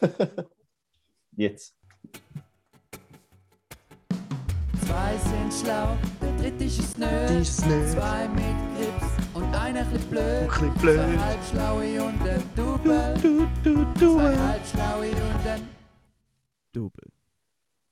[1.36, 1.74] Jetzt.
[4.86, 7.06] Zwei sind schlau, der dritte ist es nö.
[7.44, 10.48] Zwei mit Grips und einer ein bisschen blöd.
[10.48, 10.96] bisschen blöd.
[10.96, 13.14] Zwei halbschlaue und ein Double.
[13.22, 14.38] Du, du, Zwei du.
[14.38, 15.68] halbschlaue und ein
[16.72, 17.10] Double.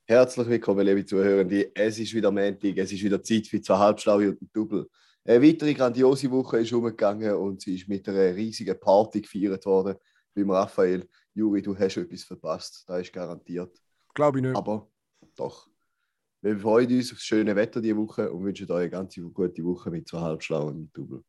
[0.04, 1.70] Herzlich willkommen, liebe Zuhörende.
[1.74, 4.88] Es ist wieder Montag, es ist wieder Zeit für zwei Halbschlaue und ein Double.
[5.24, 9.96] Eine weitere grandiose Woche ist umgegangen und sie ist mit einer riesigen Party gefeiert worden
[10.34, 11.06] beim Raphael.
[11.39, 13.81] Juri, du hast etwas verpasst, das ist garantiert.
[14.12, 14.57] Glaube ich nicht.
[14.57, 14.90] Aber
[15.36, 15.68] doch.
[16.40, 19.62] Wir freuen uns auf das schöne Wetter diese Woche und wünschen euch eine ganz gute
[19.62, 21.22] Woche mit zwei Halbschlauen und Double.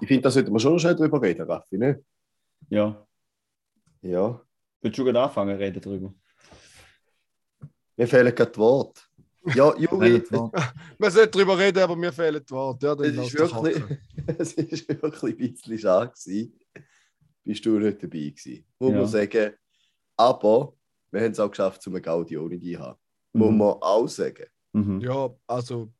[0.00, 2.04] Ich finde, da sollten wir schon schnell drüber reden, Raffi, ne?
[2.70, 3.06] Ja.
[4.02, 4.44] Ja.
[4.80, 6.12] Willst du gerade anfangen reden darüber?
[7.96, 9.00] Mir fehlen gerade die Worte.
[9.54, 10.22] Ja, Juri,
[10.98, 12.86] Man sollte darüber reden, aber mir fehlen die Worte.
[12.86, 13.98] Ja, es ist doch wirklich,
[14.38, 16.58] es ist wirklich ein bisschen schade gewesen.
[17.44, 18.96] Bist du nicht dabei gewesen, muss Ja.
[18.98, 19.52] man sagen.
[20.16, 20.74] Aber
[21.10, 22.98] wir haben es auch geschafft, zum Gaudi ohne die haben.
[23.34, 23.58] Muss Mhm.
[23.58, 24.46] man auch sagen.
[24.72, 25.00] Mhm.
[25.00, 25.92] Ja, also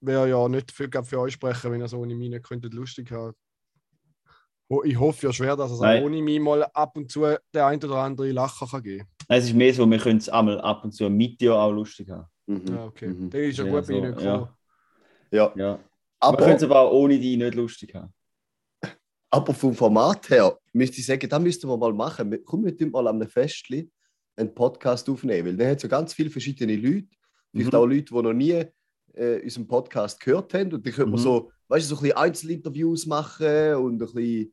[0.00, 3.10] wäre ja nicht viel für euch sprechen, wenn ihr so ohne mich nicht könntet lustig
[3.12, 3.34] haben.
[4.84, 6.02] Ich hoffe ja schwer, dass es Nein.
[6.02, 7.20] auch ohne mich mal ab und zu
[7.54, 10.60] der ein oder andere Lacher kann geben Es ist mehr so, wir können es einmal
[10.60, 12.26] ab und zu mit dir auch lustig haben.
[12.46, 12.62] Mhm.
[12.68, 13.08] Ja, okay.
[13.08, 13.30] Mhm.
[13.30, 14.48] Der ist ja, Ja, gut, so, ich nicht gekommen.
[15.32, 15.52] Ja.
[15.56, 15.56] Ja.
[15.56, 15.80] wir
[16.20, 18.12] Aber, können es aber auch ohne die nicht lustig haben.
[19.30, 22.30] aber vom Format her müsste ich sagen, da müssten wir mal machen.
[22.30, 23.90] Wir- Komm, wir tun mal an einem Festli
[24.36, 27.08] einen Podcast aufnehmen, weil da hat so ganz viele verschiedene Leute.
[27.52, 27.78] Vielleicht Mhm.
[27.78, 28.64] auch Leute, die noch nie
[29.14, 30.74] äh, unseren Podcast gehört haben.
[30.74, 31.24] Und dann könnte man Mhm.
[31.24, 34.52] so, weißt du, so ein bisschen Einzelinterviews machen und ein bisschen.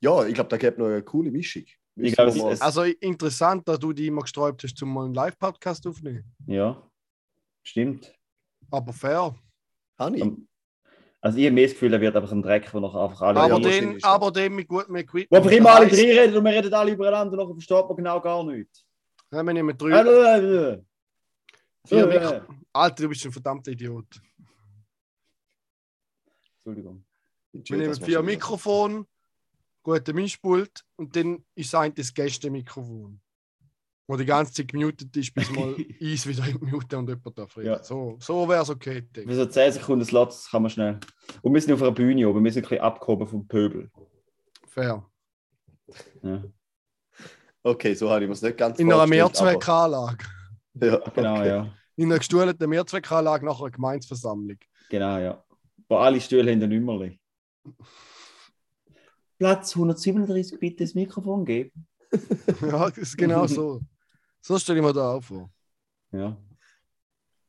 [0.00, 1.62] Ja, ich glaube, da gibt noch eine coole Mischung.
[1.94, 5.14] Wir es- mal- es- Also interessant, dass du dich immer gesträubt hast, zum mal einen
[5.14, 6.24] Live-Podcast aufnehmen.
[6.46, 6.82] Ja.
[7.62, 8.12] Stimmt.
[8.70, 9.34] Aber fair.
[9.98, 10.24] Habe ich?
[11.22, 13.40] Also ich habe mehr das Gefühl, er wird einfach ein Dreck, wo noch einfach alle...
[13.40, 15.30] aber, den, aber den mit gutem Equipment.
[15.30, 17.96] Wo einfach immer alle drei reden und wir reden alle übereinander und nachher versteht man
[17.96, 18.86] genau gar nichts.
[19.30, 20.78] Ja, wir nehmen drei.
[20.78, 20.82] Äh,
[21.86, 22.40] Vier äh,
[22.72, 24.20] Alter, du bist ein verdammter Idiot.
[26.56, 27.04] Entschuldigung.
[27.52, 29.06] Wir nehmen vier Mikrofone,
[29.82, 33.20] guten Mischpult und dann ist ein das Gästemikrofon.
[34.10, 35.72] Wo die ganze Zeit gemutet ist, bis mal
[36.02, 37.68] eins wieder in Mute und jemand darf reden.
[37.68, 37.80] Ja.
[37.84, 40.98] So, so wäre es okay, denke Für so 10 Sekunden Slots kann man schnell.
[41.42, 43.88] Und wir sind auf einer Bühne oben, wir sind ein bisschen abgehoben vom Pöbel.
[44.66, 45.06] Fair.
[46.24, 46.42] Ja.
[47.62, 50.24] Okay, so habe ich mir es nicht ganz In einer Mehrzweckanlage.
[50.74, 51.48] aber- Ja, Genau, okay.
[51.48, 51.72] ja.
[51.94, 54.58] In einer gestuhlten Mehrzweckanlage nach einer Gemeinsversammlung.
[54.88, 55.44] Genau, ja.
[55.88, 57.20] Wo alle Stühle haben ein Nummerli.
[59.38, 61.86] Platz 137 bitte das Mikrofon geben.
[62.62, 63.80] ja, das ist genau so.
[64.40, 65.50] So stelle ich mir da auch vor.
[66.12, 66.36] Ja.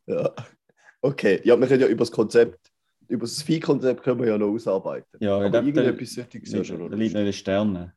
[0.08, 0.34] Ja.
[1.02, 2.72] Okay, ja, wir können ja über das Konzept,
[3.08, 5.18] über das Vieh-Konzept können wir ja noch ausarbeiten.
[5.20, 7.94] Ja, aber da- irgendetwas sollte ich ja schon Da liegt noch in den Sternen.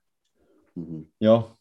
[0.75, 1.13] Mhm.
[1.19, 1.57] Ja.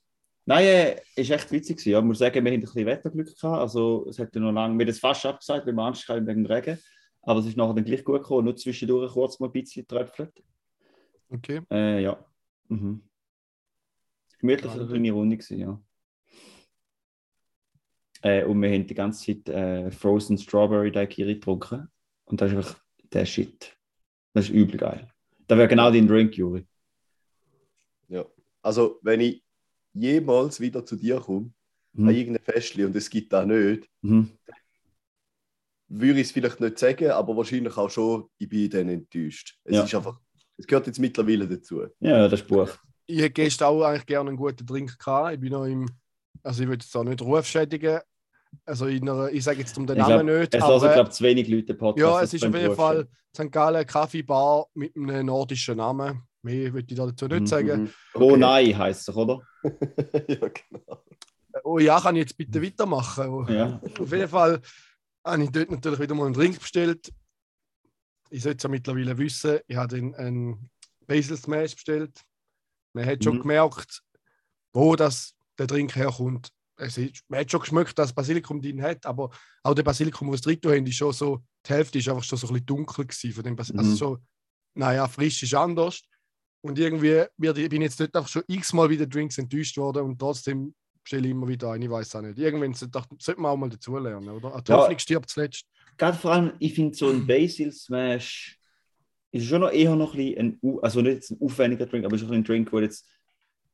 [0.46, 1.78] Nein, äh, ist echt witzig.
[1.78, 2.00] gewesen, Ja.
[2.00, 3.62] Ich muss sagen, wir haben ein bisschen Wetterglück gehabt.
[3.62, 6.28] Also, es hat ja noch lange, wir haben das fast abgesagt, weil wir Angst hatten
[6.28, 6.78] wegen dem Regen.
[7.22, 10.34] Aber es ist nachher dann gleich gut gekommen, nur zwischendurch kurz mal ein bisschen tröpfelt.
[11.30, 11.62] Okay.
[11.72, 12.26] Äh, ja.
[12.68, 13.02] Mhm.
[14.40, 15.82] Gemütlich Ja, eine kleine Runde gewesen, ja.
[18.24, 21.90] Äh, und wir haben die ganze Zeit äh, Frozen Strawberry Daiquiri getrunken.
[22.26, 22.80] Und das ist einfach
[23.12, 23.76] der Shit.
[24.34, 25.10] Das ist übel geil.
[25.48, 26.66] Das wäre genau dein Drink, Juri.
[28.08, 28.26] Ja.
[28.62, 29.44] Also, wenn ich
[29.94, 31.52] jemals wieder zu dir komme,
[31.96, 32.08] Mhm.
[32.08, 34.32] an irgendein Festli und es gibt da nicht, Mhm.
[35.90, 39.60] würde ich es vielleicht nicht sagen, aber wahrscheinlich auch schon, ich bin dann enttäuscht.
[39.64, 39.84] Es Ja.
[39.84, 40.20] ist einfach,
[40.58, 41.84] es gehört jetzt mittlerweile dazu.
[42.00, 42.70] Ja, das ist Buch.
[43.06, 45.34] Ich hätte gestern auch eigentlich gerne einen guten Drink gehabt.
[45.36, 45.88] Ich bin noch im,
[46.42, 48.00] also ich will jetzt auch nicht Ruf schädigen.
[48.66, 50.56] Also in einer, ich sage jetzt um den Ich Namen glaub, nicht.
[50.56, 52.00] Es aber, hören, glaube zu wenig Leute Podcast.
[52.00, 53.52] ja, es ist auf jeden Fall St.
[53.52, 56.24] Gallen Kaffeebar mit einem nordischen Namen.
[56.44, 57.82] Mehr würde ich dazu nicht Mhm, sagen.
[57.84, 57.90] Mhm.
[58.16, 58.38] Oh Okay.
[58.38, 59.42] nein, heisst es, oder?
[60.28, 61.04] ja, genau.
[61.64, 63.30] Oh ja, kann ich jetzt bitte weitermachen?
[63.30, 63.46] Oh.
[63.50, 63.80] Ja.
[64.00, 64.60] Auf jeden Fall
[65.26, 67.14] habe ich dort natürlich wieder mal einen Drink bestellt.
[68.30, 70.70] Ich sollte es ja mittlerweile wissen, ich habe den einen
[71.08, 72.22] Basil Smash bestellt.
[72.94, 73.42] Man hat schon Mhm.
[73.42, 74.02] gemerkt,
[74.74, 76.50] wo das, der Drink herkommt.
[76.76, 79.30] Es ist, man hat schon geschmeckt, dass Basilikum drin hat, aber
[79.64, 82.48] auch der Basilikum, was drin haben, ist schon so, die Hälfte ist einfach schon so
[82.48, 83.32] ein bisschen dunkel gewesen.
[83.34, 83.80] Von dem Bas Mhm.
[83.80, 84.18] Also so,
[84.76, 86.02] naja, frisch ist anders.
[86.62, 90.74] Und irgendwie ich bin jetzt dort einfach schon x-mal wieder Drinks enttäuscht worden und trotzdem
[91.04, 92.40] bestelle ich immer wieder ein, ich weiß auch nicht.
[92.40, 94.54] Irgendwann sollte sollte man auch mal dazulernen, oder?
[94.54, 94.78] Eine Ja.
[94.78, 95.66] Hoffnung stirbt zuletzt.
[95.98, 98.58] Gerade vor allem, ich finde so ein Basil Smash
[99.32, 102.22] ist schon noch eher noch ein, bisschen ein also nicht ein aufwendiger Drink, aber ist
[102.22, 103.08] schon ein Drink, wo jetzt,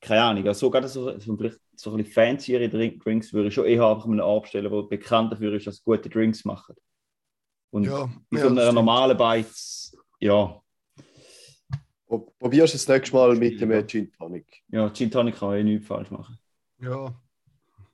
[0.01, 3.49] keine Ahnung, also so gerade so, so, vielleicht so ein bisschen fanciere Drink, Drinks würde
[3.49, 6.75] ich schon eher einfach mal bestellen, der bekannt dafür ist, dass sie gute Drinks machen.
[7.71, 10.61] Und Ja, ja, so das einer normalen Beiz, ja,
[12.07, 14.63] Pro- Probierst du es nächstes Mal mit dem Gin Tonic.
[14.69, 16.39] ja, Gin Tonic kann ich nichts falsch machen.
[16.81, 17.13] Ja.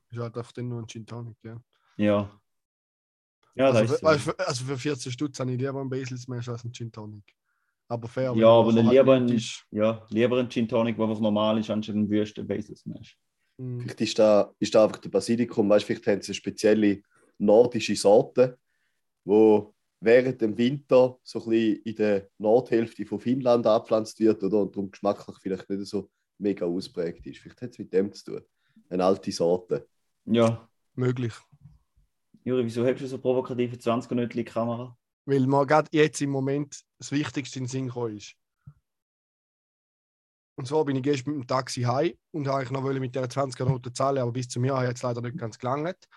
[0.10, 1.62] Ist halt einfach dann nur ein Gin Tonic, ja.
[1.98, 2.42] Ja.
[3.56, 4.08] Ja, das also, ist für, so.
[4.08, 6.92] also, für, also für 14 Stutz habe ich lieber einen Basil Smash als einen Gin
[6.92, 7.24] Tonic.
[7.88, 8.34] Aber fair.
[8.36, 9.66] Ja, aber er dann halt lieber nicht ein, ist.
[9.72, 13.18] ja, lieber ein Gin Tonic, der normal ist, anstatt ein Wüsten Basil Smash.
[13.58, 13.82] Mhm.
[13.82, 17.02] Vielleicht ist da, ist da einfach der Basilikum, weißt, vielleicht haben sie eine spezielle
[17.38, 18.58] nordische Sorte,
[19.24, 24.62] wo während dem Winter so ein bisschen in der Nordhälfte von Finnland angepflanzt wird oder
[24.62, 27.40] und darum geschmacklich vielleicht nicht so mega ausprägt ist.
[27.40, 28.42] Vielleicht hat es mit dem zu tun.
[28.90, 29.88] Eine alte Sorte.
[30.26, 30.68] Ja.
[30.96, 31.34] Möglich.
[32.44, 34.96] Juri, wieso hast du so provokative 20 Minuten Kamera?
[35.26, 38.36] Weil mir gerade jetzt im Moment das Wichtigste in den Sinn ist.
[40.58, 43.66] Und zwar bin ich gestern mit dem Taxi heim und eigentlich noch mit der 20er
[43.66, 46.08] Note zahlen, aber bis zu mir hat es leider nicht ganz gelangt.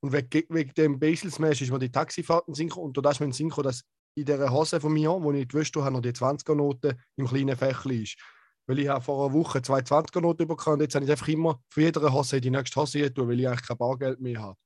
[0.00, 3.30] Und wegen, wegen dem Basil Smash ist mir die Taxifahrten sinken und da ist mir
[3.30, 3.84] gekommen, dass
[4.14, 7.56] in dieser Hose von mir, wo ich gewusst habe, noch die 20er Note im kleinen
[7.56, 8.18] Fächli ist.
[8.66, 11.28] Weil ich habe vor einer Woche zwei 20er Noten bekommen und jetzt habe ich einfach
[11.28, 14.58] immer für jede Hose die nächste Hose weil ich eigentlich kein Bargeld mehr habe.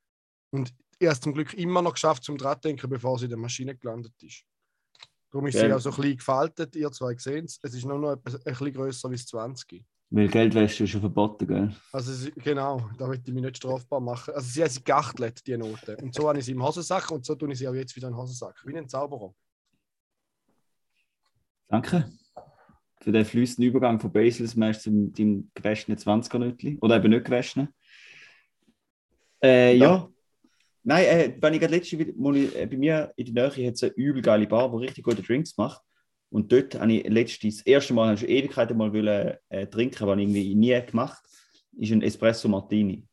[0.53, 3.25] Und ich habe es zum Glück immer noch geschafft, zum dran zu denken, bevor sie
[3.25, 4.45] in der Maschine gelandet ist.
[5.31, 5.73] Darum ist sie Gell.
[5.73, 7.59] auch so ein bisschen gefaltet, ihr zwei sehen es.
[7.63, 9.83] Es ist nur noch etwas, ein bisschen grösser als 20.
[10.11, 11.75] Weil Geldwäsche ist schon verboten, gell?
[11.93, 14.35] Also genau, da möchte ich mich nicht strafbar machen.
[14.35, 15.97] Also sie hat sie geachtelt, die Note.
[15.99, 18.09] Und so habe ich sie im Hosensack und so tue ich sie auch jetzt wieder
[18.09, 18.61] in den Hosensack.
[18.67, 19.33] Wie ein Zauberer.
[21.69, 22.11] Danke.
[23.01, 26.77] Für den fließenden Übergang von Basil Smash zum deinem gewaschenen 20er Nütli.
[26.83, 27.69] Oder eben nicht gewaschenen.
[29.43, 29.91] Äh, ja.
[29.91, 30.11] Ja.
[30.83, 33.75] Nein, äh, wenn ich gerade letzte wieder, mal, äh, bei mir in der Nähe hat
[33.75, 35.83] es eine übel geile Bar, die richtig gute Drinks macht.
[36.31, 39.67] Und dort habe ich letztens, das erste Mal, habe ich schon Ewigkeiten mal wollen, äh,
[39.67, 41.23] trinken, aber irgendwie nie gemacht,
[41.77, 43.05] ist ein Espresso Martini.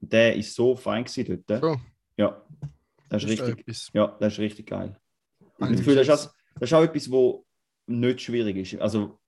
[0.00, 1.62] Der ist so fein gewesen dort.
[1.62, 1.76] So,
[2.16, 2.42] Ja,
[3.08, 4.98] das ist ist richtig, ja, das ist richtig geil.
[5.38, 7.44] Ich habe das Gefühl, das ist, das ist auch etwas, wo
[7.86, 8.80] nicht schwierig ist.
[8.80, 9.18] Also,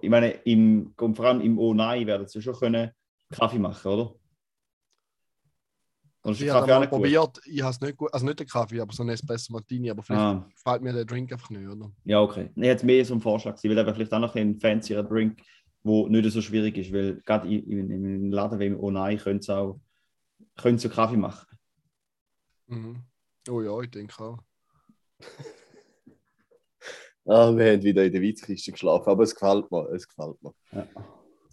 [0.00, 2.90] ich meine, im, vor allem im Oh Nein werden sie schon können
[3.30, 4.14] Kaffee machen, oder?
[6.24, 8.92] Oder Ich habe mal probiert, ich habe es nicht gut, also nicht den Kaffee, aber
[8.92, 11.92] so ein Espresso Martini, aber vielleicht Ah, gefällt mir der Drink einfach nicht, oder?
[12.04, 12.50] ja, okay.
[12.56, 15.42] Ich hätte mehr so einen Vorschlag gewesen, weil eben vielleicht auch noch ein fancyer Drink,
[15.84, 18.90] der nicht so schwierig ist, weil gerade in, in, in einem Laden wie im Oh
[18.90, 19.78] Nein können sie auch
[20.56, 21.46] können sie Kaffee machen.
[22.68, 23.02] Mhm.
[23.50, 24.38] Oh ja, ich denke auch.
[27.26, 29.88] Ah, wir haben wieder in der Witzkiste geschlafen, aber es gefällt mir.
[29.94, 30.52] Es gefällt mir.
[30.72, 30.86] Ja.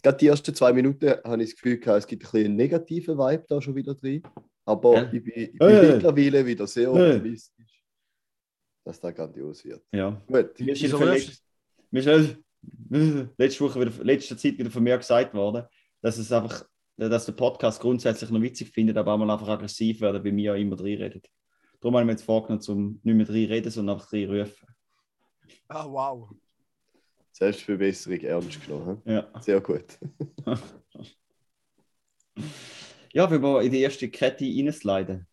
[0.02, 2.56] Gerade die ersten zwei Minuten habe ich das Gefühl, gehabt, es gibt ein bisschen einen
[2.56, 4.22] negativen Vibe da schon wieder drin.
[4.64, 5.12] Aber Ja.
[5.12, 5.92] ich bin, ich bin Äh.
[5.94, 7.08] mittlerweile wieder sehr Äh.
[7.16, 7.84] optimistisch,
[8.84, 9.82] dass das grandios wird.
[9.92, 10.10] Ja.
[10.26, 11.44] Gut, Mir ist letzt-
[11.90, 12.36] mir
[12.92, 15.64] äh, letzte Woche wieder, letzter Zeit wieder von mir gesagt worden,
[16.00, 16.64] dass es einfach,
[16.96, 20.54] dass der Podcast grundsätzlich noch witzig findet, aber auch mal einfach aggressiv werden, bei mir
[20.54, 21.28] immer drin redet.
[21.80, 24.68] Darum habe ich mir jetzt vorgenommen, zum nicht mehr drin reden, sondern einfach drin rufen.
[25.68, 26.30] Ah, wow.
[27.32, 29.02] Selbstverbesserung ernst genommen.
[29.04, 29.28] Ja.
[29.40, 29.98] Sehr gut.
[33.12, 35.26] ja, wenn wir in die erste Kette reinsliden.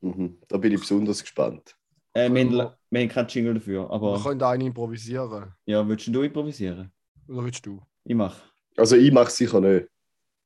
[0.00, 0.38] Mhm.
[0.48, 1.76] Da bin ich besonders gespannt.
[2.14, 5.52] Äh, wir, haben, wir- wir haben keinen Jingle dafür, Wir aber können einen improvisieren.
[5.66, 6.90] ja, willst du improvisieren?
[7.28, 7.80] Oder willst du?
[8.04, 8.40] Ich mache.
[8.76, 9.86] Also ich mache es sicher nicht.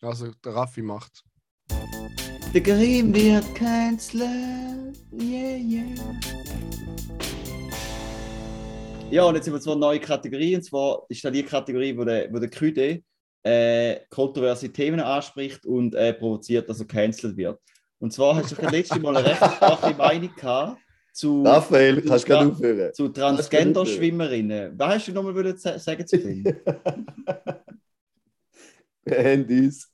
[0.00, 1.22] Also der Raffi macht.
[2.52, 4.92] Der Grimm wird canceln.
[5.12, 6.20] Yeah, yeah.
[9.10, 11.96] Ja, und jetzt haben wir zwar eine neue Kategorie, und zwar ist da die Kategorie,
[11.96, 13.02] wo der, wo der Küde
[13.42, 17.60] äh, kontroverse Themen anspricht und äh, provoziert, dass er cancelled wird.
[17.98, 20.78] Und zwar hast du das letzte Mal eine recht starke Meinung gehabt
[21.12, 22.94] zu, Raphael, kannst du aufhören.
[22.94, 24.78] zu Transgender-Schwimmerinnen.
[24.78, 26.44] Was hast du nochmal sagen zu dem?
[29.04, 29.92] Wir haben uns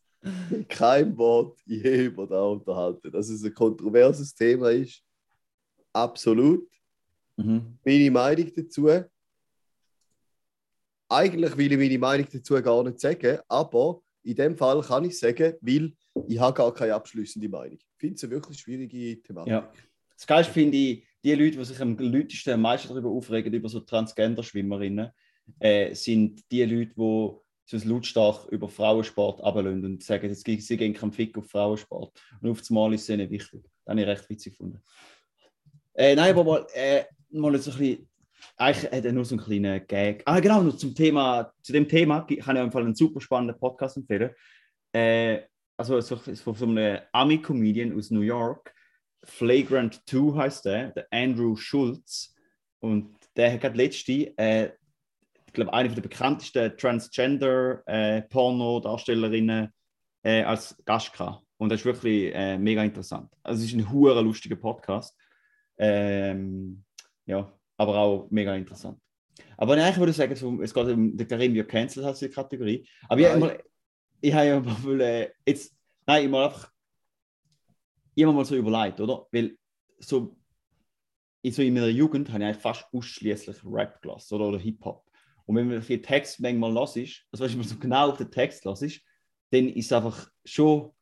[0.68, 3.10] keinem Wort je über das unterhalten.
[3.10, 5.02] Dass es ein kontroverses Thema ist.
[5.92, 6.68] Absolut.
[7.36, 7.78] mhm.
[7.84, 8.88] Meine Meinung dazu.
[11.08, 15.18] Eigentlich will ich meine Meinung dazu gar nicht sagen, aber in dem Fall kann ich
[15.18, 15.92] sagen, weil
[16.26, 17.78] ich habe gar keine abschließende Meinung.
[17.78, 19.52] Ich finde es eine wirklich schwierige Thematik.
[19.52, 19.72] Ja.
[20.14, 23.68] Das Geilste finde ich, die Leute, die sich am lautesten am meisten darüber aufregen, über
[23.68, 25.10] so Transgender-Schwimmerinnen,
[25.60, 30.94] äh, sind die Leute, die so lautstark über Frauensport ablehnen und sagen, jetzt, sie gehen
[30.94, 32.12] keinen Fick auf Frauensport.
[32.40, 33.62] Und auf das Mal ist es ihnen wichtig.
[33.62, 34.82] Das habe ich recht witzig gefunden.
[35.94, 38.08] Äh, nein, aber mal, äh, mal so ein bisschen,
[38.58, 40.22] eigentlich hat er nur so einen kleinen Gag.
[40.26, 43.20] Ah, genau, noch zum Thema, zu dem Thema kann ich auf jeden Fall einen super
[43.20, 44.30] spannenden Podcast empfehlen.
[44.92, 45.40] Äh,
[45.76, 48.74] also so, von so einem Ami-Comedian aus New York,
[49.22, 52.34] Flagrant 2 heißt der, der Andrew Schulz.
[52.80, 54.70] Und der hat gerade letzte, äh,
[55.46, 59.72] ich glaube, eine der bekanntesten Transgender-Porno-Darstellerinnen
[60.22, 61.44] äh, als Gast gehabt.
[61.58, 63.32] Und das ist wirklich äh, mega interessant.
[63.42, 65.16] Also es ist ein hoher lustiger Podcast.
[65.76, 66.84] Ähm,
[67.26, 69.00] ja, aber auch mega interessant.
[69.56, 72.28] Aber nein, ich würde sagen, so, es geht um den Karim wir cancelled hast die
[72.28, 72.86] Kategorie.
[73.08, 73.40] Aber ich, Nein.
[73.40, 73.64] mal,
[74.20, 75.74] ich habe ja mal äh, jetzt,
[76.06, 76.70] nein, ich mal einfach
[78.14, 79.26] immer mal so überlegt, oder?
[79.30, 79.56] Weil
[79.98, 80.36] so,
[81.42, 85.04] in, so in meiner Jugend habe ich eigentlich fast ausschließlich Rap gelassen oder, oder Hip-Hop.
[85.46, 88.30] Und wenn man den Text manchmal las ist, also wenn man so genau auf den
[88.30, 89.00] Text las ist,
[89.50, 90.92] dann ist es einfach schon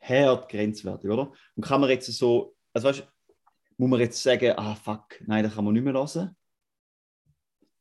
[0.00, 1.32] hart grenzwertig, oder?
[1.54, 3.04] Und kann man jetzt so, also weißt du,
[3.76, 6.36] muss man jetzt sagen, ah fuck, nein, das kann man nicht mehr lassen.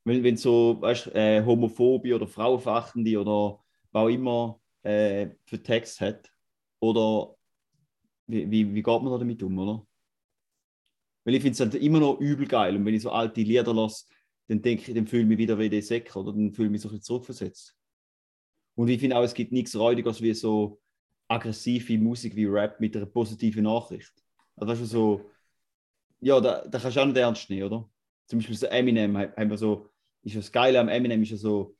[0.03, 6.01] Wenn, wenn so, weißt äh, Homophobie oder Frauenverachtende oder was auch immer äh, für Text
[6.01, 6.31] hat.
[6.79, 7.35] Oder
[8.27, 9.85] wie, wie, wie geht man da damit um, oder?
[11.23, 12.75] Weil ich finde es halt immer noch übel geil.
[12.75, 14.05] Und wenn ich so alte Lieder lasse,
[14.47, 16.71] dann denke ich, dann fühle ich mich wieder wie der Säcker oder dann fühle ich
[16.71, 17.77] mich so ein bisschen zurückversetzt.
[18.75, 20.81] Und ich finde auch, es gibt nichts Räudiges wie so
[21.27, 24.11] aggressive Musik wie Rap mit einer positiven Nachricht.
[24.55, 25.31] Also weißt du, so,
[26.21, 27.89] ja, da, da kannst du auch nicht ernst nehmen, oder?
[28.27, 29.89] Zum Beispiel so Eminem, ha- haben wir so,
[30.23, 31.75] ist das Geile am Eminem, ist ja so,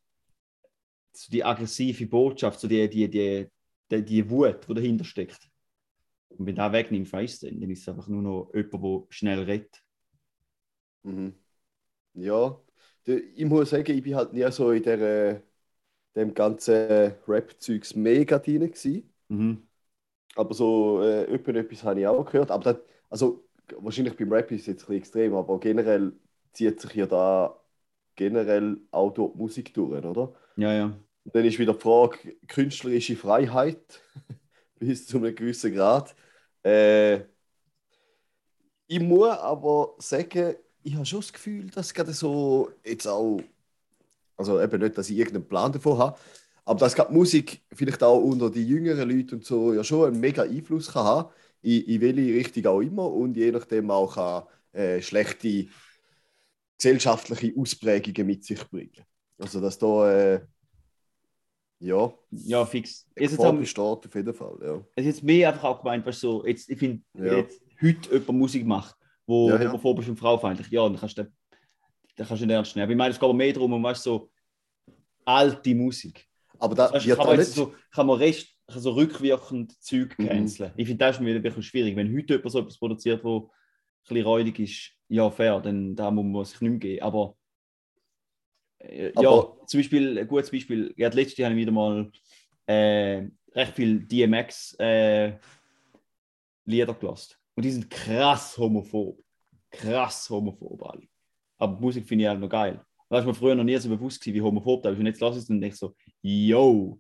[1.14, 3.48] so die aggressive Botschaft, so die, die, die,
[3.92, 5.50] die, die Wut, die dahinter steckt.
[6.30, 9.08] Und wenn du das wegnimmst, weißt du, dann ist es einfach nur noch jemand, der
[9.16, 9.84] schnell redet.
[11.04, 11.36] Mhm.
[12.16, 12.60] Ja,
[13.06, 15.44] ich muss sagen, ich bin halt nie so in der,
[16.16, 19.14] dem ganzen Rap-Zeugs mega drin gewesen.
[19.30, 19.68] Mhm.
[20.36, 22.52] Aber so äh, etwa etwas habe ich auch gehört.
[22.52, 22.78] Aber das,
[23.10, 23.48] also
[23.80, 26.14] wahrscheinlich beim Rap ist es jetzt ein bisschen extrem, aber generell
[26.54, 27.58] zieht sich ja da
[28.16, 30.34] generell auch die Musik durch, oder?
[30.58, 30.86] Ja, ja.
[31.24, 34.02] Und dann ist wieder die Frage, künstlerische Freiheit
[34.80, 36.16] bis zu einem gewissen Grad.
[36.64, 37.22] Äh,
[38.88, 43.40] ich muss aber sagen, ich habe schon das Gefühl, dass gerade so jetzt auch,
[44.36, 46.20] also eben nicht, dass ich irgendeinen Plan davon habe,
[46.66, 50.20] aber dass gerade Musik vielleicht auch unter die jüngeren Leute und so ja schon einen
[50.20, 51.30] mega Einfluss kann haben,
[51.62, 55.68] in, in welche Richtung auch immer und je nachdem auch kann, äh, schlechte
[56.78, 59.04] gesellschaftliche Ausprägungen mit sich bringen.
[59.38, 60.42] Also dass da äh,
[61.80, 63.08] ja, Ja, fix.
[63.16, 64.76] Jetzt haben, besteht auf jeden Fall, ja.
[64.96, 67.24] es ist jetzt mehr einfach auch gemeint, was so, jetzt, ich finde, Ja.
[67.24, 69.68] wenn jetzt heute jemand Musik macht, wo Ja, ja.
[69.70, 71.24] homophobisch und frauenfeindlich, ja, dann kannst du
[72.16, 72.84] dann kannst du nicht ernst nehmen.
[72.84, 74.30] Aber ich meine, es geht aber mehr darum, um weißt, so
[75.26, 76.28] alte Musik.
[76.60, 78.30] Aber da Weißt, wird kann, man jetzt so, kann man kann
[78.80, 80.28] so rückwirkend Zeug Mhm.
[80.28, 80.72] canceln.
[80.78, 81.96] Ich finde, das ist mir wieder ein bisschen schwierig.
[81.96, 83.50] Wenn heute jemand so etwas produziert, wo ein
[84.08, 87.02] bisschen räudig ist, ja, fair, dann da muss man sich nicht mehr geben.
[87.04, 87.36] Aber,
[88.80, 92.12] äh, Aber- ja, zum Beispiel, ein gutes Beispiel, ja, letztes Jahr habe ich wieder mal
[92.68, 95.34] äh, recht viel DMX äh,
[96.66, 97.36] gelassen.
[97.56, 99.20] Und die sind krass homophob.
[99.70, 101.04] Krass homophob alle.
[101.58, 102.80] Aber die Musik finde ich halt noch geil.
[103.10, 105.00] Da war mir früher noch nie so bewusst gewesen, wie homophob das ist.
[105.00, 106.98] Und jetzt lasse ich es und denke so, yo,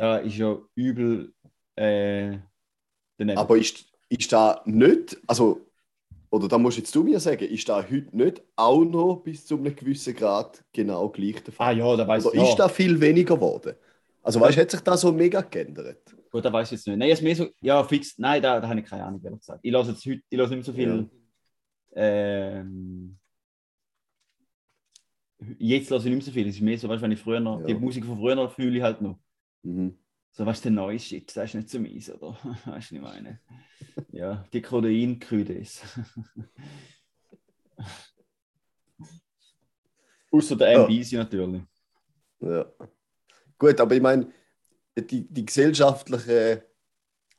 [0.00, 1.32] da ist ja übel
[1.76, 2.38] äh,
[3.18, 3.38] daneben.
[3.38, 5.60] Aber ist, ist da nicht, also,
[6.30, 9.58] oder da musst jetzt du mir sagen, ist da heute nicht auch noch bis zu
[9.58, 11.78] einem gewissen Grad genau gleich der ah Fall?
[11.78, 12.42] ja, da weiß Oder ich.
[12.42, 12.56] ist Ja.
[12.56, 13.74] da viel weniger geworden?
[14.22, 16.14] Also weißt du, hat sich da so mega geändert?
[16.30, 16.96] Gut, da weiß ich jetzt nicht.
[16.96, 18.16] Nein, jetzt mehr so, ja, fix.
[18.18, 19.60] Nein, da, da habe ich keine Ahnung, ehrlich gesagt.
[19.62, 21.10] Ich lasse jetzt heute, ich lasse nicht so viel.
[21.94, 23.18] Ähm,
[25.58, 26.48] jetzt lasse ich nicht mehr so viel.
[26.48, 27.66] Es ist mehr so, weißt du, wenn ich früher noch, Ja.
[27.66, 29.18] die Musik von früher noch fühle ich halt noch.
[29.62, 29.98] Mhm.
[30.32, 32.36] So, weißt du, der neue Shit, das ist nicht so mies, oder?
[32.64, 33.40] Weißt du, was ich meine?
[34.12, 35.82] Ja, die Codein-Krüde ist.
[40.30, 40.84] Außer der Ja.
[40.86, 41.62] MBC natürlich.
[42.40, 42.64] Ja.
[43.58, 44.32] Gut, aber ich meine,
[44.96, 46.62] die, die gesellschaftlichen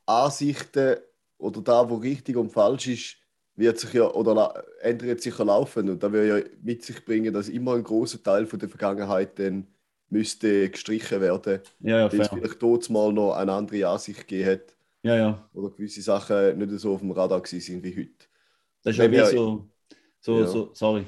[0.06, 0.96] Ansichten
[1.38, 3.16] oder da, wo richtig und falsch ist,
[3.54, 5.90] wird sich ja oder ändert sich ja laufend.
[5.90, 9.38] Und da wird ja mit sich bringen, dass immer ein großer Teil von der Vergangenheit
[9.38, 9.66] dann
[10.12, 14.50] müsste gestrichen werden, Ja, ja, weil es vielleicht dort mal noch eine andere Ansicht gegeben
[14.50, 15.48] hat Ja, ja.
[15.54, 18.26] oder gewisse Sachen nicht so auf dem Radar gewesen sind wie heute.
[18.82, 19.68] Das ist ja wie so,
[20.20, 20.46] so, Ja.
[20.46, 21.04] so, sorry.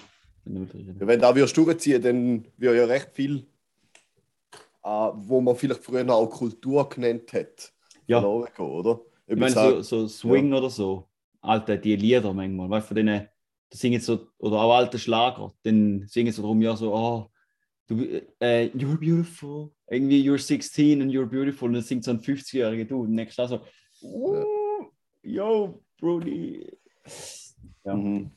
[0.46, 0.62] Ja.
[1.06, 3.46] Wenn da würdest du durchziehen, dann würde ja recht viel,
[4.82, 7.72] äh, wo man vielleicht früher auch Kultur genannt hat,
[8.06, 8.20] Ja.
[8.20, 8.90] verloren oder?
[8.90, 11.08] Ob Ich meine, auch- so, so Swing oder so,
[11.40, 13.28] Alter, die Lieder manchmal, weißt du, von denen,
[13.70, 17.30] da singen so, oder auch alte Schlager, dann singen sie drum ja so, oh,
[17.86, 22.20] du, äh, you're beautiful, irgendwie you're 16 and you're beautiful, und dann singt so ein
[22.20, 23.60] 50-jähriger Dude, und denkst du so,
[24.02, 24.86] uh,
[25.22, 26.66] yo, Brody.
[27.84, 27.94] Ja.
[27.94, 28.30] Mhm.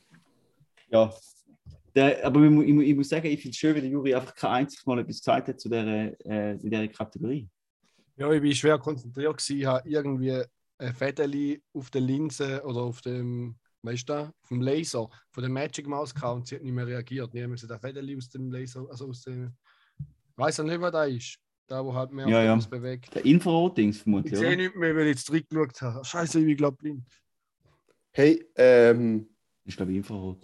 [0.90, 1.12] ja.
[1.94, 4.34] Der, aber ich, ich, ich muss sagen, ich finde es schön, wie der Juri einfach
[4.34, 7.48] kein einziges Mal etwas gesagt hat zu dieser, äh, zu dieser Kategorie.
[8.16, 10.42] Ja, ich war schwer konzentriert, gewesen, ich habe irgendwie
[10.78, 13.56] ein Fädeli auf der Linse oder auf dem,
[13.88, 17.34] weißt du, dem Laser von der Magic Mouse gehabt und sie hat nicht mehr reagiert.
[17.34, 19.52] Ich musste das Fädeli aus dem Laser, also aus dem,
[19.98, 21.38] ich weiß ja nicht, was da ist.
[21.66, 22.52] Da, wo halt mehr Ja, ja.
[22.54, 23.14] etwas bewegt.
[23.14, 24.56] Der Infrarot-Dings Ich vermutlich, sehe oder?
[24.56, 26.02] nicht mehr, weil ich jetzt zurückgeschaut habe.
[26.04, 27.04] Scheiße, ich bin glaube blind.
[28.12, 29.28] Hey, ähm,
[29.64, 30.38] Ich glaube Infrarot.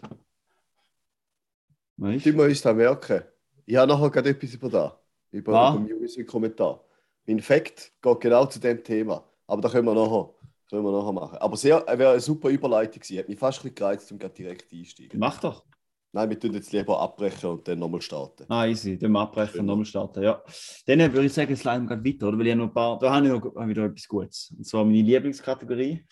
[1.96, 2.34] Weißt du?
[2.36, 3.22] wir uns da merken.
[3.64, 5.00] Ich habe nachher gerade etwas über da.
[5.30, 6.84] Über den Music-Kommentar.
[7.26, 9.26] Mein Fact geht genau zu dem Thema.
[9.46, 10.28] Aber da können wir nachher,
[10.68, 11.38] können wir nachher machen.
[11.38, 13.18] Aber sehr, äh, wäre eine super Überleitung gewesen.
[13.18, 15.18] Hat mich fast ein bisschen gereizt, um direkt einsteigen.
[15.18, 15.64] Mach doch.
[16.12, 18.44] Nein, wir tun jetzt lieber abbrechen und dann nochmal starten.
[18.48, 18.96] Ah, easy.
[18.96, 20.22] Dann wir abbrechen und nochmal starten.
[20.22, 20.40] Ja.
[20.86, 22.38] Dann äh, würde ich sagen, es leiten wir gerade weiter, oder?
[22.38, 24.54] Weil ich noch ein paar, da habe ich noch habe noch etwas Gutes.
[24.56, 26.04] Und zwar meine Lieblingskategorie.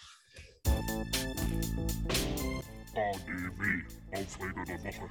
[2.94, 5.08] ADW, Aufreger der Woche.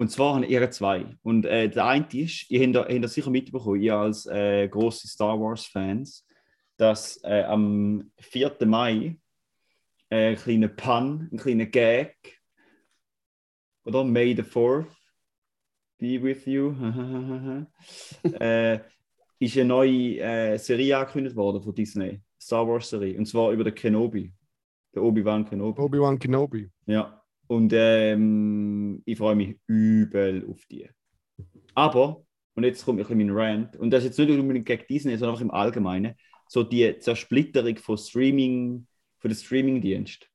[0.00, 1.14] Und zwar haben ihre zwei.
[1.22, 4.66] Und äh, der eine ist, ihr habt, da- habt das sicher mitbekommen, ihr als äh,
[4.66, 6.26] große Star Wars-Fans,
[6.78, 8.56] dass äh, am 4.
[8.64, 9.18] Mai
[10.08, 12.16] äh, ein kleiner Pun, ein kleiner Gag,
[13.84, 14.86] oder May the 4th
[15.98, 16.70] be with you,
[18.40, 18.80] äh,
[19.38, 23.74] ist eine neue äh, Serie angekündigt worden von Disney, Star Wars-Serie, und zwar über den
[23.74, 24.32] Kenobi,
[24.94, 25.78] der Obi-Wan Kenobi.
[25.78, 26.70] Obi-Wan Kenobi.
[26.86, 27.19] Ja,
[27.50, 30.88] und ähm, ich freue mich übel auf die.
[31.74, 34.86] Aber, und jetzt kommt ein bisschen mein Rant, und das ist jetzt nicht unbedingt gegen
[34.88, 36.14] Disney, sondern einfach im Allgemeinen,
[36.46, 38.86] so die Zersplitterung von Streaming,
[39.18, 40.30] von den Streamingdienst.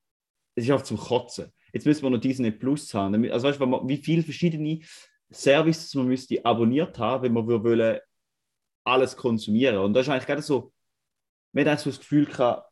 [0.55, 1.53] Es ist einfach zum Kotzen.
[1.71, 3.31] Jetzt müssen wir noch Disney Plus haben.
[3.31, 4.81] Also weißt du, wie viele verschiedene
[5.29, 7.97] Services man müsste abonniert haben, wenn man wollen,
[8.83, 9.77] alles konsumieren.
[9.77, 10.73] Und das ist eigentlich gerade so,
[11.53, 12.69] man hat so das Gefühl gehabt,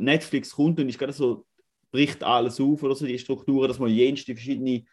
[0.00, 1.46] Netflix kommt und ist gerade so,
[1.94, 4.84] bricht alles auf oder so, die Strukturen, dass man jenste verschiedene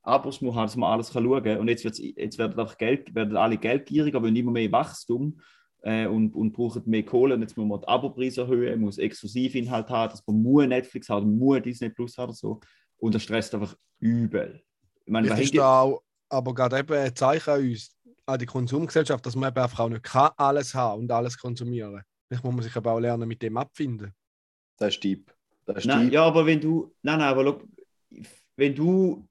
[0.00, 1.58] Abos muss haben, dass man alles kann schauen kann.
[1.58, 5.38] Und jetzt, wird's, jetzt werden, einfach Geld, werden alle geldgieriger, wollen immer mehr Wachstum
[5.82, 7.34] äh, und, und brauchen mehr Kohle.
[7.34, 11.36] Und jetzt muss man die Abopreise erhöhen, muss Exklusivinhalt haben, dass man muss Netflix haben,
[11.36, 12.60] muss Disney Plus haben oder so.
[12.96, 14.62] Und das stresst einfach übel.
[15.04, 17.94] Ich meine, was ist auch aber gerade eben ein Zeichen an uns,
[18.24, 22.02] an die Konsumgesellschaft, dass man eben einfach auch nicht kann alles haben und alles konsumieren.
[22.28, 24.14] Vielleicht muss man sich aber auch lernen, mit dem abfinden.
[24.78, 25.35] Das ist deep.
[25.66, 27.64] Nein, ja, aber wenn du, nein, nein, aber look,
[28.56, 29.28] wenn du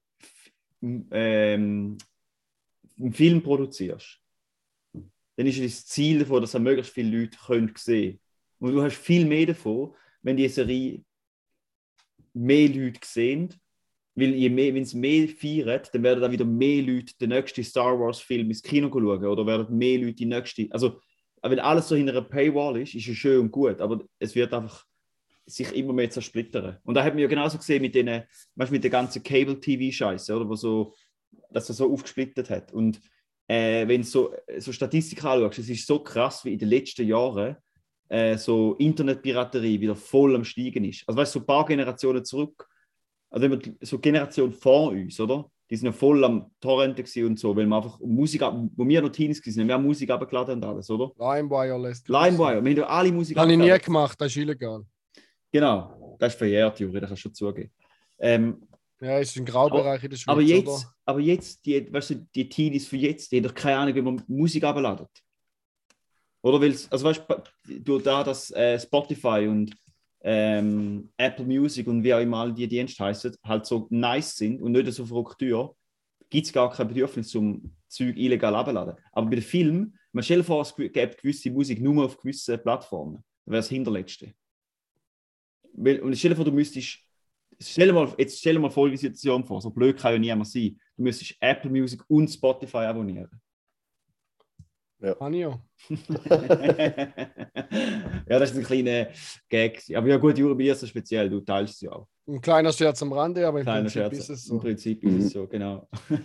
[0.81, 1.97] ähm,
[2.99, 4.19] einen Film produzierst,
[5.37, 8.19] dann ist das Ziel davon, dass er möglichst viele Leute können sehen.
[8.59, 11.03] Und du hast viel mehr davon, wenn die Serie
[12.33, 13.53] mehr Leute sehen,
[14.15, 17.63] weil je mehr, wenn es mehr feiert, dann werden dann wieder mehr Leute den nächsten
[17.63, 20.99] Star Wars Film ins Kino schauen oder werden mehr Leute die nächste, also
[21.41, 24.53] wenn alles so hinter einer Paywall ist, ist es schön und gut, aber es wird
[24.53, 24.85] einfach
[25.45, 26.77] sich immer mehr zersplittern.
[26.83, 28.23] Und da hat man ja genauso gesehen mit den,
[28.55, 30.49] weißt, mit der ganzen Cable-TV-Scheiße, oder?
[30.49, 30.93] Wo so,
[31.51, 32.73] dass er so aufgesplittet hat.
[32.73, 32.99] Und
[33.47, 37.07] äh, wenn du so, so Statistik anschaust, es ist so krass, wie in den letzten
[37.07, 37.57] Jahren
[38.09, 41.03] äh, so Internetpiraterie wieder voll am Steigen ist.
[41.07, 42.67] Also weißt du, so ein paar Generationen zurück,
[43.29, 45.49] also wenn wir, so Generation vor uns, oder?
[45.69, 49.09] Die sind ja voll am Torrenten und so, weil wir einfach Musik, wo wir noch
[49.09, 51.11] Teenies waren, haben wir Musik abgeladen und alles, oder?
[51.17, 52.07] LimeWire lässt.
[52.07, 54.85] LimeWire, wir haben ja alle Musik Habe ich nie gemacht, das ist illegal.
[55.55, 57.71] Genau, das ist verjährt, Juri, das kannst du schon zugeben.
[58.19, 58.67] Ähm,
[58.99, 60.33] Ja, es ist ein Graubereich in der Schweiz.
[60.33, 60.95] aber jetzt, Oder?
[61.05, 64.01] aber jetzt, die, weißt du, die Teenies für jetzt, die haben doch keine Ahnung, wie
[64.01, 65.07] man Musik abladet.
[66.41, 69.73] Oder weil also weißt du, durch da, dass äh, Spotify und
[70.23, 74.73] ähm, Apple Music und wie auch immer die Dienste heißen, halt so nice sind und
[74.73, 75.73] nicht so verrückt teuer,
[76.29, 78.95] gibt es gar kein Bedürfnis zum Zeug illegal abladen.
[79.13, 83.23] Aber bei den Filmen, man stellt vor, es gäbe gewisse Musik nur auf gewissen Plattformen.
[83.45, 84.33] Das wäre das Hinterletzte.
[85.77, 86.99] Weil, und stell dir vor, du müsstest
[87.57, 90.47] Stell dir mal, jetzt stell dir mal folgende Situation vor, so blöd kann ja niemand
[90.49, 90.77] sein.
[90.97, 93.29] Du müsstest Apple Music und Spotify abonnieren.
[95.19, 95.61] Habe ich ja.
[98.27, 99.07] ja, das ist ein kleiner
[99.47, 99.83] Gag.
[99.95, 102.07] Aber ja gut, Juri, bei dir ist das speziell, du teilst es ja auch.
[102.27, 104.17] Ein kleiner Scherz am Rande, aber im Kleiner Prinzip Scherz.
[104.17, 104.59] ist es Im so.
[104.59, 105.19] Prinzip ist Mhm.
[105.19, 105.87] es so, genau.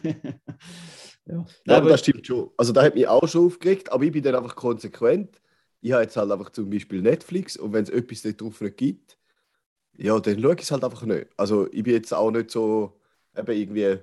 [1.26, 1.44] ja.
[1.66, 2.50] Ja, aber, das stimmt schon.
[2.56, 5.40] Also, da hat mich auch schon aufgeregt, aber ich bin dann einfach konsequent.
[5.82, 8.76] Ich habe jetzt halt einfach zum Beispiel Netflix und wenn es etwas da drauf nicht
[8.78, 9.18] gibt,
[10.00, 11.28] ja, dann schaue ich es halt einfach nicht.
[11.36, 12.98] Also, ich bin jetzt auch nicht so,
[13.36, 13.98] eben irgendwie,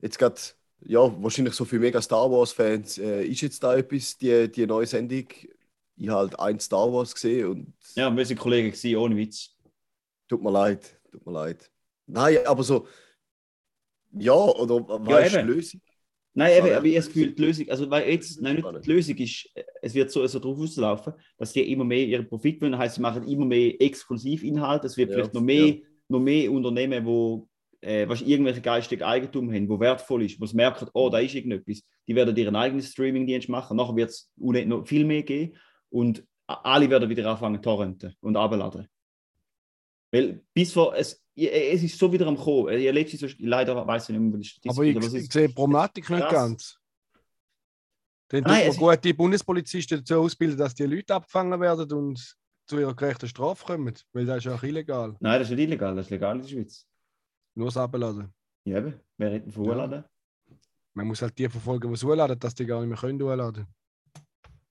[0.00, 0.40] jetzt gerade,
[0.80, 4.86] ja, wahrscheinlich so für mega Star Wars-Fans, äh, ist jetzt da etwas, die, die neue
[4.86, 5.26] Sendung.
[5.96, 9.54] Ich habe halt ein Star Wars gesehen und ja, wir sind Kollegen gewesen, ohne Witz.
[10.28, 11.70] tut mir leid, tut mir leid.
[12.06, 12.86] Nein, aber so,
[14.12, 15.80] ja, oder Ja, weißt du, Lösung?
[16.36, 16.76] Nein, Schade.
[16.76, 19.48] aber ich habe das Gefühl, die Lösung, also weil jetzt, nein, nicht die Lösung ist,
[19.82, 22.94] es wird so, so drauf auslaufen, dass die immer mehr ihren Profit wollen, das heisst,
[22.96, 25.76] sie machen immer mehr Exklusivinhalte, es wird Ja, vielleicht noch mehr, ja.
[26.08, 27.48] noch mehr Unternehmen, wo
[27.84, 31.34] äh, weißt, irgendwelche geistigen Eigentum haben, wo wertvoll ist, wo sie merken, oh, da ist
[31.34, 35.56] irgendetwas, die werden ihren eigenen Streamingdienst machen, nachher wird es noch viel mehr geben.
[35.90, 38.88] Und alle werden wieder anfangen torrenten und abladen.
[40.10, 42.74] Weil bis vor, es, es ist so wieder am Kommen.
[42.78, 46.08] Ich letztens, so- leider weiß ich nicht mehr, die Aber ich, ich sehe die Problematik
[46.08, 46.78] nicht ganz.
[48.28, 52.78] Dann Nein, tut man gute Bundespolizisten dazu ausbilden, dass die Leute abgefangen werden und zu
[52.78, 55.14] ihrer gerechten Strafe kommen, weil das ist ja auch illegal.
[55.20, 56.86] Nein, das ist nicht illegal, das ist legal in der Schweiz.
[57.54, 58.32] Nur das Abladen.
[58.64, 58.98] Ja, eben.
[59.18, 60.04] Wer hat ihn verurladen?
[60.94, 63.66] Man muss halt die verfolgen, die es hochladen, dass die gar nicht mehr können hochladen.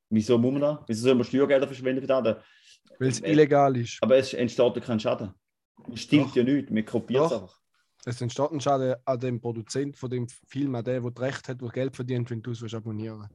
[0.09, 0.83] Wieso muss man da?
[0.87, 2.37] Wieso soll man Steuergelder verschwenden für das?
[2.99, 3.97] Weil es Äh, illegal ist.
[4.01, 5.33] Aber es entsteht ja kein Schaden.
[5.93, 6.35] Es stimmt Doch.
[6.35, 7.59] ja nicht, man kopiert es einfach.
[8.05, 11.47] Es entsteht ein Schaden an dem Produzent von dem Film, an dem, der das Recht
[11.47, 13.29] hat, der Geld verdient, wenn du es willst abonnieren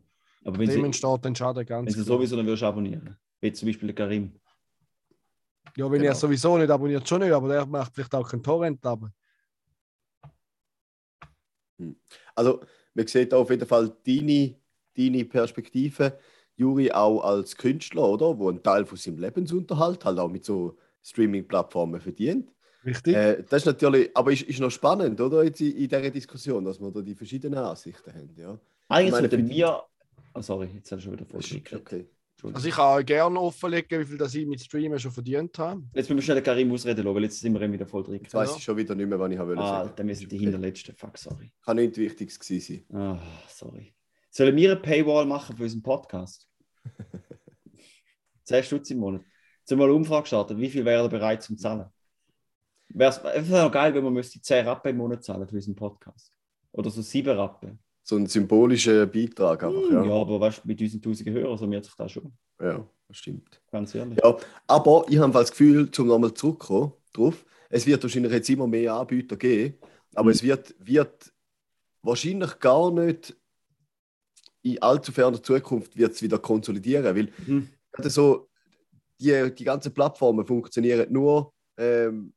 [0.44, 2.04] Aber wenn Dem sie, entsteht ein Schaden wenn ganz sie klar.
[2.18, 3.16] sowieso dann würdest abonnieren.
[3.40, 4.32] Wie zum Beispiel der Karim.
[5.76, 6.12] Ja, wenn Genau.
[6.12, 9.12] er sowieso nicht abonniert, schon nicht, aber der macht vielleicht auch keinen Torrent aber
[12.34, 12.60] Also,
[12.94, 14.56] man sieht auf jeden Fall deine,
[14.96, 16.18] deine Perspektive,
[16.56, 18.36] Juri, auch als Künstler, oder?
[18.38, 20.76] Wo einen Teil von seinem Lebensunterhalt halt auch mit so
[21.08, 22.50] Streaming-Plattformen verdient.
[22.84, 23.14] Richtig?
[23.14, 25.42] Äh, das ist natürlich, aber ist, ist noch spannend, oder?
[25.44, 28.34] Jetzt in, in dieser Diskussion, dass wir da die verschiedenen Ansichten haben.
[28.36, 29.82] Ja, Eigentlich sollten wir.
[30.34, 31.74] Oh, sorry, jetzt habe ich schon wieder voll das ist geschickt.
[31.74, 32.06] okay.
[32.54, 35.82] also ich kann auch gerne offenlegen, wie viel das ich mit Streamen schon verdient habe.
[35.94, 38.20] Jetzt müssen wir schnell den Karim ausreden lassen, weil jetzt sind wir wieder voll drin.
[38.22, 39.92] Jetzt weiß ich schon wieder nicht mehr, was ich wollte Ah, sagen.
[39.96, 40.44] dann müssen die Okay.
[40.44, 40.94] hinterletzten.
[40.94, 41.50] Fuck, sorry.
[41.64, 42.96] Kann nichts Wichtiges gewesen sein.
[43.00, 43.18] Ah,
[43.48, 43.92] sorry.
[44.30, 46.46] Sollen wir eine Paywall machen für unseren Podcast?
[48.44, 49.22] 10 Stutz im Monat.
[49.70, 50.58] Haben wir eine Umfrage gestartet.
[50.58, 51.86] Wie viel wäre er bereit zum Zahlen?
[52.90, 56.32] Wäre es geil, wenn wir müsste 10 Rappen im Monat zahlen für unseren Podcast?
[56.72, 57.78] Oder so 7 Rappen.
[58.02, 60.12] So ein symbolischer Beitrag einfach, Ja, ja.
[60.12, 62.32] aber weißt, mit unseren 1000 Hörern summiert sich das schon.
[62.60, 63.60] Ja, das stimmt.
[63.70, 64.18] Ganz ehrlich.
[64.24, 68.66] Ja, aber ich habe das Gefühl, zum nochmal zurückzukommen, drauf, es wird wahrscheinlich jetzt immer
[68.66, 69.74] mehr Anbieter geben,
[70.14, 70.30] aber Mhm.
[70.30, 71.32] es wird, wird
[72.02, 73.36] wahrscheinlich gar nicht
[74.62, 77.68] in allzu ferner Zukunft wird es wieder konsolidieren, weil Mhm.
[78.04, 78.48] so
[79.20, 82.32] die, die ganzen Plattformen funktionieren nur, ähm,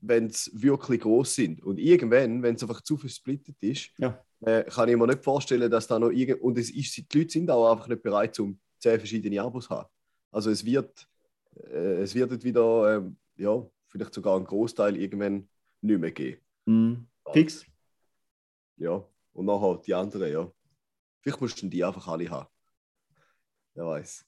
[0.00, 1.62] wenn sie wirklich groß sind.
[1.64, 4.24] Und irgendwann, wenn es einfach zu versplittet ist, Ja.
[4.40, 7.30] äh, kann ich mir nicht vorstellen, dass da noch irgend und es ist, die Leute
[7.30, 9.88] sind auch einfach nicht bereit, um zehn verschiedene Abos zu haben.
[10.30, 11.08] Also es wird,
[11.56, 15.48] äh, es wird wieder, ähm, ja, vielleicht sogar einen Großteil irgendwann
[15.80, 16.40] nicht mehr geben.
[16.66, 17.06] Mhm.
[17.32, 17.64] Fix.
[18.76, 20.52] Ja, und nachher die anderen, ja.
[21.20, 22.48] Vielleicht mussten die einfach alle haben.
[23.74, 24.24] Wer weiß.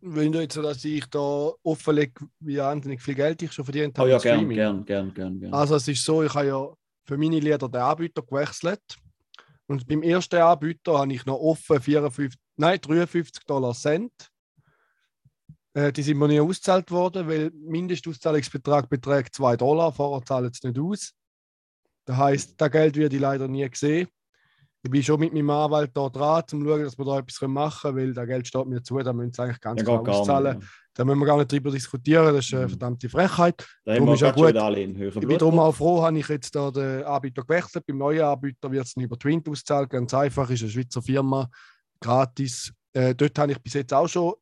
[0.00, 4.02] Wenn du jetzt, dass ich da offenlege, wie wahnsinnig viel Geld ich schon verdient Oh
[4.02, 5.54] habe ja, mit gern, gern, gern, gern, gern.
[5.54, 6.68] Also es ist so, ich habe ja
[7.04, 8.82] für meine Lieder den Anbieter gewechselt.
[9.66, 14.12] Und beim ersten Anbieter habe ich noch offen 54, nein, 53 Dollar Cent.
[15.72, 19.92] Äh, die sind mir nie ausgezahlt worden, weil Mindestauszahlungsbetrag beträgt 2 Dollar.
[19.92, 21.12] Vorher zahlen sie nicht aus.
[22.04, 24.08] Das heißt, das Geld werde ich leider nie gesehen.
[24.84, 27.40] Ich bin schon mit meinem Anwalt da dran, um zu schauen, dass wir da etwas
[27.48, 30.04] machen können, weil das Geld steht mir zu, da müssen sie eigentlich ganz ja, klar
[30.04, 30.58] gar auszahlen.
[30.58, 30.66] nicht.
[30.66, 30.72] Ja.
[30.96, 32.68] Da müssen wir gar nicht drüber diskutieren, das ist eine Mhm.
[32.68, 33.66] verdammte Frechheit.
[33.84, 34.54] Da Darum ist schon gut.
[34.54, 37.84] Ich bin darum auch froh, habe ich jetzt da den Anbieter gewechselt.
[37.86, 39.88] Beim neuen Anbieter wird es über Twint ausgezahlt.
[39.90, 41.48] Ganz einfach, ist eine Schweizer Firma,
[42.00, 42.72] gratis.
[42.92, 44.34] Äh, dort habe ich bis jetzt auch schon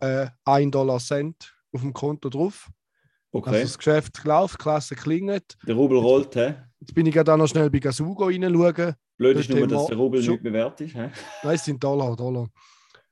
[0.00, 2.68] äh, 1 Dollar Cent auf dem Konto drauf.
[3.32, 3.50] Okay.
[3.50, 5.56] Also das Geschäft läuft, klasse klingelt.
[5.66, 6.54] der Rubel rollt, hä?
[6.80, 8.94] Jetzt bin ich gerade auch noch schnell bei Gasugo reinschauen.
[9.16, 10.94] Blöd ist nur, dass der Rubel nicht wert ist.
[10.94, 11.10] Hä?
[11.42, 12.48] Nein, es sind Dollar, Dollar.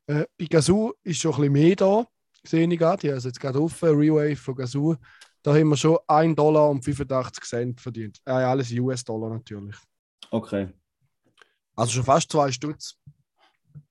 [0.07, 2.07] Äh, bei Gazoo ist schon ein bisschen mehr da.
[2.45, 3.07] Sehe ich gerade.
[3.07, 4.95] Ich habe es jetzt gerade offen, Rewave von Gazoo.
[5.43, 8.21] Da haben wir schon 1 Dollar und 85 Cent verdient.
[8.25, 9.77] Äh, alles US-Dollar natürlich.
[10.31, 10.69] Okay.
[11.75, 12.97] Also schon fast 2 Stutz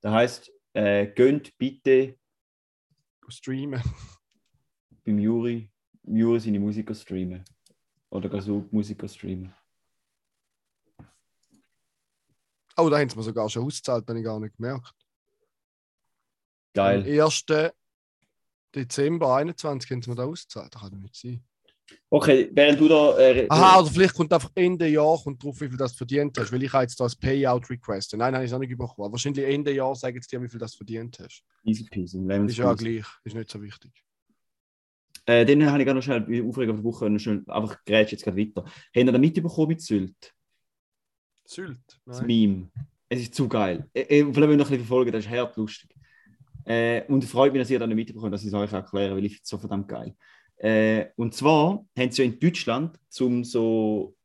[0.02, 2.16] Das heisst, äh, gönnt bitte
[3.28, 3.82] streamen.
[5.04, 5.70] beim Juri,
[6.04, 7.44] Juri seine Musiker streamen.
[8.10, 9.54] Oder Gasug Musiker streamen.
[12.78, 14.94] Oh, da haben sie mir sogar schon ausgezahlt, habe ich gar nicht gemerkt.
[16.74, 17.02] Geil.
[17.02, 17.46] Am 1.
[18.76, 20.74] Dezember 21 haben sie mir da ausgezahlt.
[20.74, 21.44] Das kann doch nicht sein.
[22.10, 23.18] Okay, während du da.
[23.18, 26.52] Äh, Aha, oder vielleicht kommt einfach Ende Jahr kommt drauf, wie viel das verdient hast.
[26.52, 28.20] Weil ich habe jetzt da das Payout requested.
[28.20, 29.12] Nein, nein, ich es auch nicht bekommen.
[29.12, 31.44] Wahrscheinlich Ende Jahr sagen sie dir, wie viel das verdient hast.
[31.64, 32.20] Easy peasy.
[32.48, 33.06] Ist ja gleich.
[33.24, 33.92] Ist nicht so wichtig.
[35.28, 38.24] Äh, dann habe ich gerade noch schnell bei Aufregung der Woche schnell, einfach grätsch jetzt
[38.24, 38.64] gerade weiter.
[38.64, 40.35] Habt ihr da mitbekommen mit Sylt?
[41.46, 41.80] Sylt?
[42.06, 42.70] Das Meme.
[43.10, 43.88] Es ist zu geil.
[43.94, 45.96] Äh, äh, vielleicht will ich noch ein bisschen verfolgen, das ist hart lustig.
[46.66, 49.16] Äh, und es freut mich, dass ihr das nicht mitbekommt, dass ich es euch erkläre,
[49.16, 50.16] weil ich finde es so verdammt geil.
[50.58, 54.16] Äh, und zwar haben sie ja in Deutschland, zum so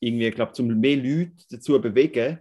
[0.00, 2.38] irgendwie, ich glaube, zum mehr Leute dazu bewegen,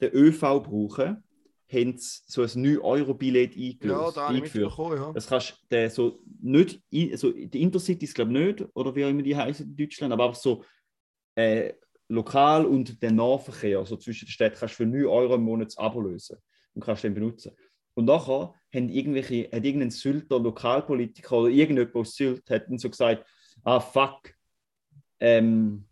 [0.00, 1.22] den ÖV brauchen,
[1.70, 4.78] haben sie so ein 9-Euro-Billett Ja, eingelöst, da habe ich eingeführt.
[4.78, 5.12] ja.
[5.12, 9.10] Das kannst du so nicht, ein- so die Intercities glaube ich nicht, oder wie auch
[9.10, 10.64] immer die heißen in Deutschland, aber auch so
[11.34, 11.74] äh,
[12.12, 15.68] lokal und den Nahverkehr, also zwischen den Städten, kannst du für 9 Euro im Monat
[15.68, 16.38] das Abo lösen
[16.74, 17.52] und kannst den benutzen.
[17.94, 22.88] Und nachher haben irgendwelche, hat irgendein Sylter Lokalpolitiker oder irgendjemand aus Sylt hat dann so
[22.88, 23.26] gesagt,
[23.64, 24.34] ah fuck,
[25.20, 25.84] ähm,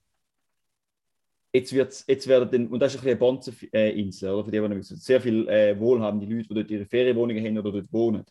[1.53, 4.75] jetzt wird's, jetzt werden dann, und das ist ein bisschen eine Bonzeninsel, oder für die,
[4.75, 8.25] die sehr viele äh, wohlhabende Leute, die dort ihre Ferienwohnungen haben oder dort wohnen.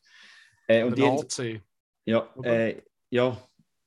[0.68, 1.62] Äh, und die Nordsee.
[2.06, 3.38] Ja, äh, ja,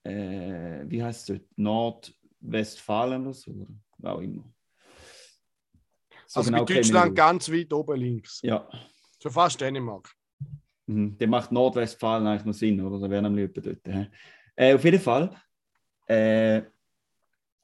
[0.04, 1.58] äh, wie heißt es dort?
[1.58, 3.66] Nordwestfalen oder so,
[4.04, 4.44] auch immer.
[6.26, 8.40] So Also genau Deutschland ganz weit oben links.
[8.42, 8.68] Ja,
[9.22, 10.10] Schon fast Dänemark.
[10.86, 11.16] mhm.
[11.16, 12.98] der macht Nordwestfalen eigentlich noch Sinn, oder?
[12.98, 14.08] Da wäre nämlich jemand dort.
[14.56, 15.30] Äh, auf jeden Fall
[16.06, 16.62] äh,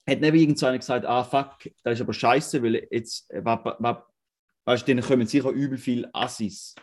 [0.07, 3.44] hat neben irgend so einer gesagt, ah fuck, das ist aber scheiße, weil jetzt, äh,
[3.44, 6.74] weißt du, denen kommen sicher übel viel Assis.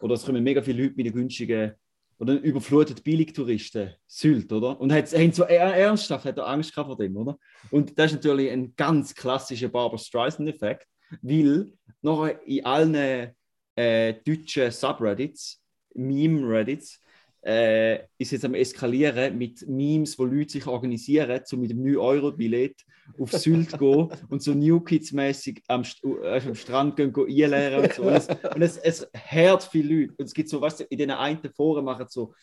[0.00, 1.74] Oder es kommen mega viele Leute mit den günstigen
[2.18, 4.80] oder überflutet Billigtouristen, Sylt, oder?
[4.80, 7.38] Und hat, haben so er, ernsthaft hat er Angst gehabt vor dem, oder?
[7.70, 10.86] Und das ist natürlich ein ganz klassischer Barbara Streisand-Effekt,
[11.22, 13.34] weil nachher in allen
[13.76, 15.62] äh, deutschen Subreddits,
[15.94, 17.00] Meme-Reddits,
[17.46, 22.84] äh, ist jetzt am Eskalieren mit Memes, wo Leute sich organisieren, um mit dem 9-Euro-Billett
[23.20, 27.28] auf Sylt zu gehen und so New Kids-mäßig am, St äh, am Strand gehen, gehen
[27.44, 28.02] einleeren und so.
[28.02, 30.14] Und es, und es, es hört viele Leute.
[30.18, 32.34] Und es gibt so, weißt du, in den einen Foren machen so,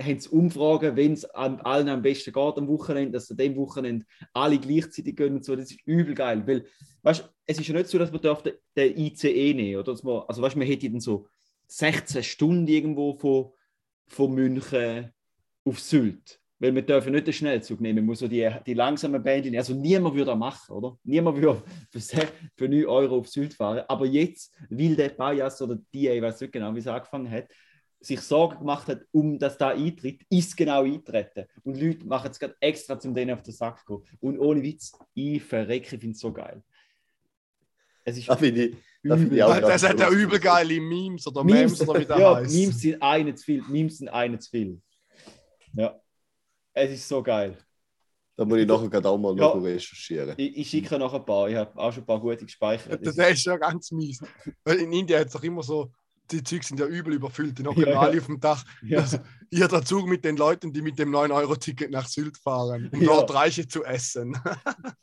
[0.00, 3.54] haben sie Umfragen, wenn es an allen am besten geht am Wochenende, dass an dem
[3.54, 5.54] Wochenende alle gleichzeitig gehen und so.
[5.54, 6.42] Das ist übel geil.
[6.44, 6.64] Weil,
[7.02, 8.20] weißt es ist ja nicht so, dass man
[8.76, 11.28] den, ICE nehmen oder dass man, also weißt man hätte dann so
[11.68, 13.52] 16 Stunden irgendwo von,
[14.10, 15.12] von München
[15.64, 16.40] auf Sylt.
[16.58, 19.58] Weil wir dürfen nicht den Schnellzug nehmen, man muss so die, die langsamen Bänder nehmen.
[19.58, 20.98] Also niemand würde das machen, oder?
[21.04, 23.82] Niemand würde für, für 9 Euro auf Sylt fahren.
[23.88, 27.46] Aber jetzt, weil der Bias oder die, ich weiß nicht genau, wie es angefangen hat,
[27.98, 31.46] sich Sorgen gemacht hat, um dass da eintritt, ist genau eintreten.
[31.62, 34.18] Und Leute machen es gerade extra, um denen auf den Sack zu gehen.
[34.20, 36.62] Und ohne Witz, ich verrecke, ich finde es so geil.
[38.04, 38.36] Es ist Da
[39.02, 42.54] Das, das hat ja übel geile Memes oder Memes, Memes oder wie das ja, heißt.
[42.54, 43.62] Memes sind eine zu viel.
[43.68, 44.80] Memes sind eine zu viel.
[45.72, 45.98] Ja.
[46.74, 47.56] Es ist so geil.
[48.36, 49.54] Da muss ich nachher gerade auch mal Ja.
[49.54, 50.34] noch recherchieren.
[50.36, 51.48] Ich, ich schicke noch ein paar.
[51.48, 53.04] Ich habe auch schon ein paar gute gespeichert.
[53.06, 54.20] Das ist ja ganz mies.
[54.64, 55.92] Weil in Indien hat es doch immer so,
[56.32, 58.00] die Züge sind ja übel überfüllt, die noch Ja, ja.
[58.00, 58.64] alle auf dem Dach.
[58.82, 58.98] ja.
[59.00, 59.18] Also,
[59.50, 63.06] hier der Zug mit den Leuten, die mit dem 9-Euro-Ticket nach Sylt fahren, um Ja.
[63.08, 64.36] dort Reiche zu essen.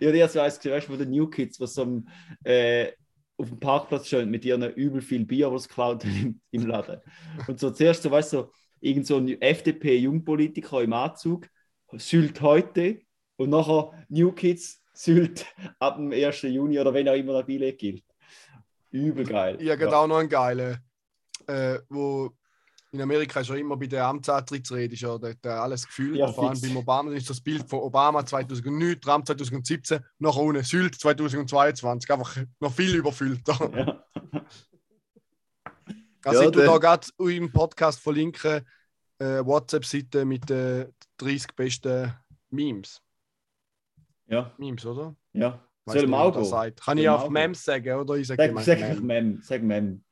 [0.00, 2.08] ja, die weiss, weißt du, von den New Kids, was am,
[2.44, 2.92] äh,
[3.38, 7.00] auf dem Parkplatz stehen mit ihren übel viel Bier, was haben im, im Laden.
[7.46, 11.48] Und so zuerst so, weißt du, so, irgend so ein FDP-Jungpolitiker im Anzug,
[11.92, 13.00] Sylt heute
[13.36, 15.46] und nachher New Kids Sylt
[15.78, 16.42] ab dem 1.
[16.42, 18.02] Juni oder wenn auch immer der Billett gilt.
[18.90, 19.56] Übel geil.
[19.60, 20.78] Ich habe auch noch einen geilen,
[21.46, 22.30] äh, wo
[22.92, 26.16] in Amerika ist ja immer bei der Amtsantrittsrede ist ja äh, alles gefühlt.
[26.16, 30.40] Ja, Vor allem beim Obama das ist das Bild von Obama 2009, Trump 2017, nachher
[30.40, 32.10] ohne Sylt 2022.
[32.10, 33.70] Einfach noch viel überfüllter.
[33.76, 34.42] Ja.
[36.24, 38.66] Also Ja, ich tue der- da gerade im Podcast verlinken,
[39.18, 42.12] äh, WhatsApp-Seite mit den 30 besten
[42.50, 43.00] Memes.
[44.26, 45.14] ja, Memes, oder?
[45.32, 45.62] ja.
[45.86, 46.50] Weiss Soll nicht, mal wie auch das gehen?
[46.50, 46.80] sagt.
[46.84, 48.14] Kann ich auf Memes sagen, oder?
[48.16, 49.06] Ich sage Sag, sag Mem.
[49.06, 49.40] Mem.
[49.42, 50.04] Sag Mem.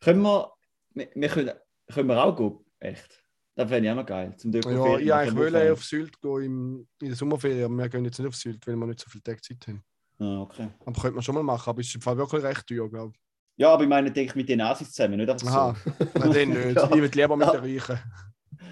[0.00, 0.52] Können wir,
[0.94, 1.50] wir, wir können,
[1.92, 2.58] können wir auch gehen?
[2.80, 3.22] Echt?
[3.54, 4.34] Das fände ich auch noch geil.
[4.36, 8.04] Zum Ja, ich eigentlich wollte auf Sylt gehen im, in der Sommerferien, aber wir gehen
[8.04, 9.84] jetzt nicht auf Sylt, weil wir nicht so viel Tage Zeit haben.
[10.18, 10.68] Ah, okay.
[10.86, 13.12] Aber könnte man schon mal machen, aber es ist im Fall wirklich recht teuer, glaube
[13.14, 13.20] ich.
[13.56, 16.18] Ja, aber ich meine, denke ich mit den Nazis zusammen, nicht einfach Aha, so.
[16.18, 16.76] nein, den nicht.
[16.76, 16.84] Ja.
[16.94, 17.52] Ich würde lieber mit Ja.
[17.60, 17.98] den Reichen.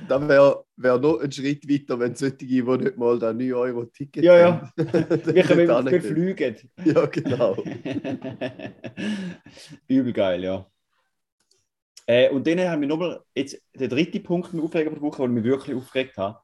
[0.09, 3.85] Dann wäre wär noch ein Schritt weiter, wenn solche, die nicht mal da 9 Euro
[3.87, 4.61] Ticket Ja, ja.
[4.61, 4.71] haben,
[5.35, 6.57] Wir können wir fliegen.
[6.85, 7.57] Ja, genau.
[9.89, 10.67] Übel geil, ja.
[12.07, 15.35] Äh, und dann haben wir nochmal jetzt den dritten Punkt im Aufreger der Woche, den
[15.35, 16.43] mich wirklich aufgeregt hat.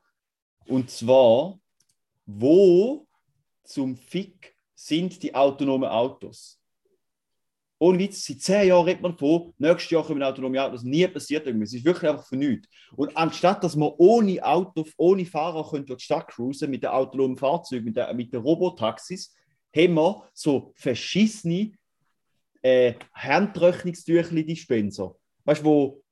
[0.67, 1.59] Und zwar,
[2.27, 3.07] wo
[3.65, 6.58] zum Fick sind die autonomen Autos?
[7.81, 10.83] Ohne Witz, seit zehn Jahren redet man von, nächstes Jahr kommen autonome Autos.
[10.83, 11.69] Nie passiert irgendwas.
[11.69, 12.69] Es ist wirklich einfach von nichts.
[12.97, 16.91] Und anstatt, dass man ohne Auto, ohne Fahrer können durch die Stadt cruisen mit den
[16.91, 19.33] autonomen Fahrzeugen, mit, der, mit den Robotaxis,
[19.75, 21.73] haben wir so verschissene
[22.63, 25.15] äh, Handtrocknungstüchli-Dispenser.
[25.45, 26.03] Weißt du, wo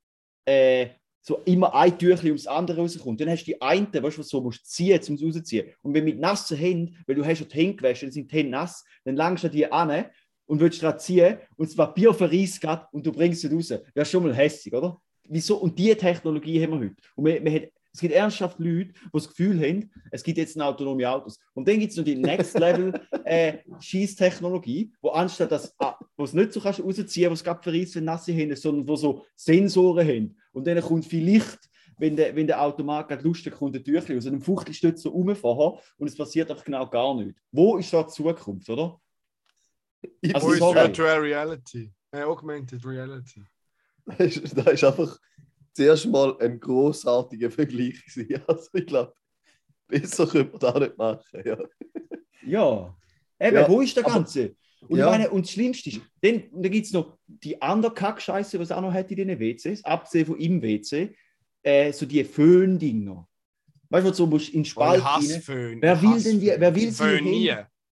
[0.45, 0.91] äh,
[1.27, 3.21] so immer ein Tüchli ums andere rauskommt.
[3.21, 5.73] Dann hast du die einen, weißt du, was so musst ziehen, um es rauszuziehen.
[5.83, 8.37] Und wenn mit nassen Händen, weil du hast ja die Hände gewaschen, dann sind die
[8.37, 10.05] Hände nass, dann langst du die an
[10.47, 13.71] und willst gerade ziehen und das Papier verreist grad und du bringst es raus.
[13.95, 15.01] Wäre schon mal hässlich, oder?
[15.29, 15.57] Wieso?
[15.57, 16.97] Und diese Technologie haben wir heute.
[17.15, 20.61] Und wir, wir haben, es gibt ernsthaft Leute, die das Gefühl haben, es gibt jetzt
[20.61, 21.39] autonome Autos.
[21.55, 22.93] Und dann gibt es noch die Next Level
[23.25, 27.97] äh, Schießtechnologie, wo anstatt dass ah, wo es nicht so kannst rausziehen, was gerade verreist,
[27.97, 30.37] wenn nasse Hände, sondern wo so Sensoren haben.
[30.53, 31.59] Und dann kommt vielleicht,
[31.99, 35.79] wenn der, wenn der Automat gerade lustig kommt, ein Tüchlein aus einem Fuchtelstütz so rumfahren
[35.97, 37.41] und es passiert einfach genau gar nichts.
[37.51, 39.01] Wo ist da die Zukunft, oder?
[40.35, 40.61] Also Wo ist.
[40.61, 41.93] Virtual Reality?
[42.13, 43.43] Äh, Augmented Reality.
[44.19, 45.19] Das ist, das ist einfach
[45.73, 48.01] zuerst mal ein großartiger Vergleich.
[48.07, 48.43] gewesen.
[48.47, 49.13] Also ich glaube,
[49.89, 51.43] besser könnte man da nicht machen.
[51.45, 51.59] Ja.
[52.47, 52.97] Ja.
[53.41, 54.55] Eben, Ja, wo ist der aber- Ganze?
[54.89, 55.07] Und Ja.
[55.07, 58.69] ich meine, und das Schlimmste ist, dann, dann gibt es noch die andere Kackscheiße, was
[58.69, 61.17] es auch noch hat in den WCs, abgesehen von im WC.
[61.65, 63.27] äh, so die Föhn-Dinger.
[63.91, 65.43] Weißt du, du so musst in den Spalt ich hasse rein.
[65.43, 65.83] Föhn.
[65.83, 67.53] Wer will hasse denn die- wer will sie Föhn nie.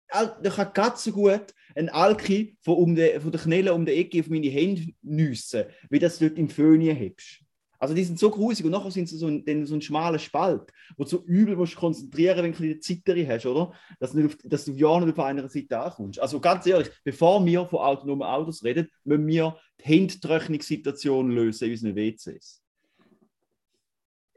[0.08, 3.92] Da kann ganz so gut ein Alki von, um de, von der Knelle um die
[3.92, 7.40] Ecke auf meine Hände nüssen, wie das dort im Föhn hebst.
[7.78, 10.70] Also die sind so grusig und nachher sind sie so ein, so ein schmaler Spalt,
[10.98, 13.72] wo du so übel musst konzentrieren, wenn du eine Zitterin hast, oder?
[13.98, 16.20] Dass du, nicht auf, dass du ja nicht auf einer Seite ankommst.
[16.20, 21.70] Also ganz ehrlich, bevor wir von autonomen Autos reden, müssen wir die Handtrocknungssituation lösen in
[21.70, 22.62] unseren WCs.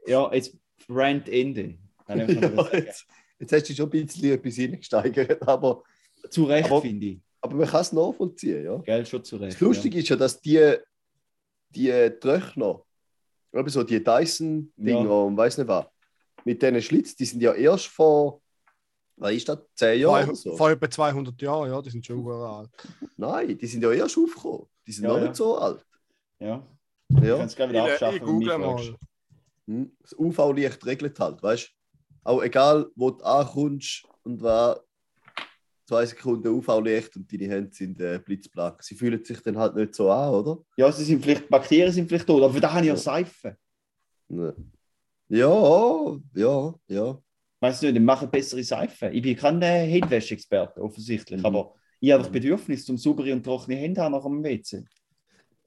[0.06, 0.56] Ja, jetzt
[0.88, 1.78] Rant Ende.
[2.08, 2.16] Ja,
[2.72, 3.06] jetzt,
[3.38, 5.82] jetzt hast du schon ein bisschen etwas reingesteigert, aber,
[6.30, 7.20] Zu Recht, Aber- finde ich.
[7.44, 8.64] Aber man kann es nachvollziehen.
[8.64, 8.76] Ja.
[8.78, 9.52] Gell, schon zu Recht.
[9.54, 10.76] Das Lustige ist ja, dass die,
[11.68, 12.82] die Tröchner,
[13.52, 15.10] eben so die Dyson-Dinger Ja.
[15.10, 15.86] und weiß nicht was,
[16.44, 18.40] mit diesen Schlitz, die sind ja erst vor,
[19.16, 20.56] was ist das, 10 Jahren Vor, oder so?
[20.56, 22.70] vor etwa 200 Jahren, ja, die sind schon sehr alt.
[23.16, 24.66] Nein, die sind ja erst aufgekommen.
[24.86, 25.22] Die sind Ja, noch ja.
[25.24, 25.84] nicht so alt.
[26.40, 26.46] Ja.
[26.48, 26.66] Ja.
[27.20, 27.36] Ich Ja.
[27.36, 28.96] kann es gerne wieder Ich, abschaffen, ich wenn du mich google mal.
[29.66, 29.96] Hm.
[30.00, 32.30] Das UV-Licht regelt halt, weißt du?
[32.30, 34.80] Auch egal, wo du ankommst und war
[35.86, 38.82] zwei Sekunden UV-Licht und deine Hände sind äh, blitzblank.
[38.82, 40.58] Sie fühlen sich dann halt nicht so an, oder?
[40.76, 42.96] Ja, sie sind vielleicht, Bakterien sind vielleicht tot, aber für das habe ich ja.
[42.96, 43.56] Seife.
[45.28, 47.18] Ja, ja, ja.
[47.60, 49.08] Weißt du nicht, ich mache bessere Seife.
[49.08, 51.46] Ich bin kein äh, Handwäsche-Experte, offensichtlich, Mhm.
[51.46, 54.84] aber ich habe das Bedürfnis, zum saubere und trockene Hände haben nach dem WC.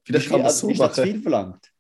[0.04, 1.12] Vielleicht kann man es also, so ist das zu machen.
[1.14, 1.72] viel verlangt?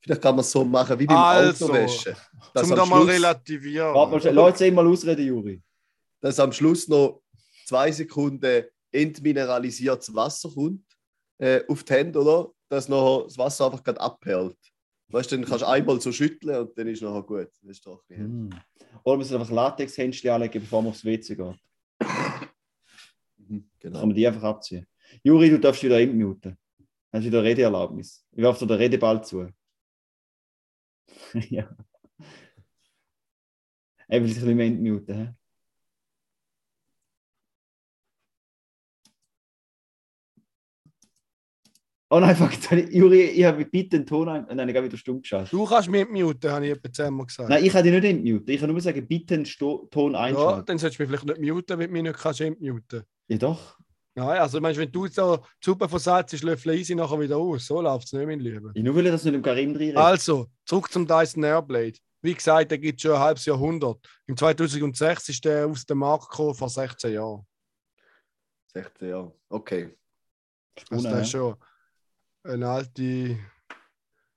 [0.00, 2.14] Vielleicht kann man es so machen wie beim Also, Autowäschen.
[2.54, 3.94] Dass Zum da mal Schluss, relativieren.
[3.94, 5.62] Warte mal, schnell, lass jetzt einmal ausreden, Juri.
[6.20, 7.22] dass am Schluss noch
[7.66, 10.84] zwei Sekunden entmineralisiertes Wasser kommt
[11.38, 12.50] äh, auf die Hände, oder?
[12.68, 14.58] Dass noch das Wasser einfach gerade abperlt.
[15.08, 17.48] Weißt du, dann kannst du einmal so schütteln und dann ist nachher gut.
[17.62, 18.18] Das ist doch nicht.
[18.18, 18.50] Hm.
[19.04, 21.56] Oder müssen einfach Latex-Händchen anlegen, bevor man aufs WC geht.
[23.36, 24.00] Mhm, Genau.
[24.00, 24.86] kann man die einfach abziehen.
[25.22, 26.58] Juri, du darfst wieder entmuten.
[27.12, 28.26] Hast wieder Redeerlaubnis.
[28.32, 29.48] Ich werfe dir den Redeball zu.
[31.50, 31.68] ja.
[34.08, 35.36] Will sich ein bisschen mehr entmuten.
[42.36, 44.46] Fuck, jetzt habe ich, Juri, ich habe bitte den Ton ein.
[44.54, 45.52] Nein, ich habe wieder stumm geschaltet.
[45.52, 47.48] Du kannst mich muten, habe ich etwa zehnmal gesagt.
[47.48, 48.50] Nein, ich kann dich nicht entmuten.
[48.50, 50.66] Ich kann nur sagen, bitte den Sto Ton ja, einschalten.
[50.66, 53.02] dann solltest du mich vielleicht nicht muten, wenn du mich nicht kannst entmuten.
[53.28, 53.78] Ja, doch.
[54.14, 57.36] Nein, also meinst, wenn du so die Suppe von Salz ist, löffel easy nachher wieder
[57.36, 57.66] aus.
[57.66, 58.70] So läuft es nicht, mein Lieber.
[58.72, 61.98] Ich nur will, dass du nicht im Karim drin Also, zurück zum Dyson Airblade.
[62.22, 63.98] Wie gesagt, der gibt schon ein halbes Jahrhundert.
[64.26, 67.46] Im 2006 ist der aus dem Markt gekommen, vor 16 Jahren.
[68.72, 69.32] 16 Jahre.
[69.50, 69.96] Okay.
[70.90, 71.38] Also, Spunen, der ist ja.
[71.38, 71.56] schon
[72.46, 73.38] eine alte.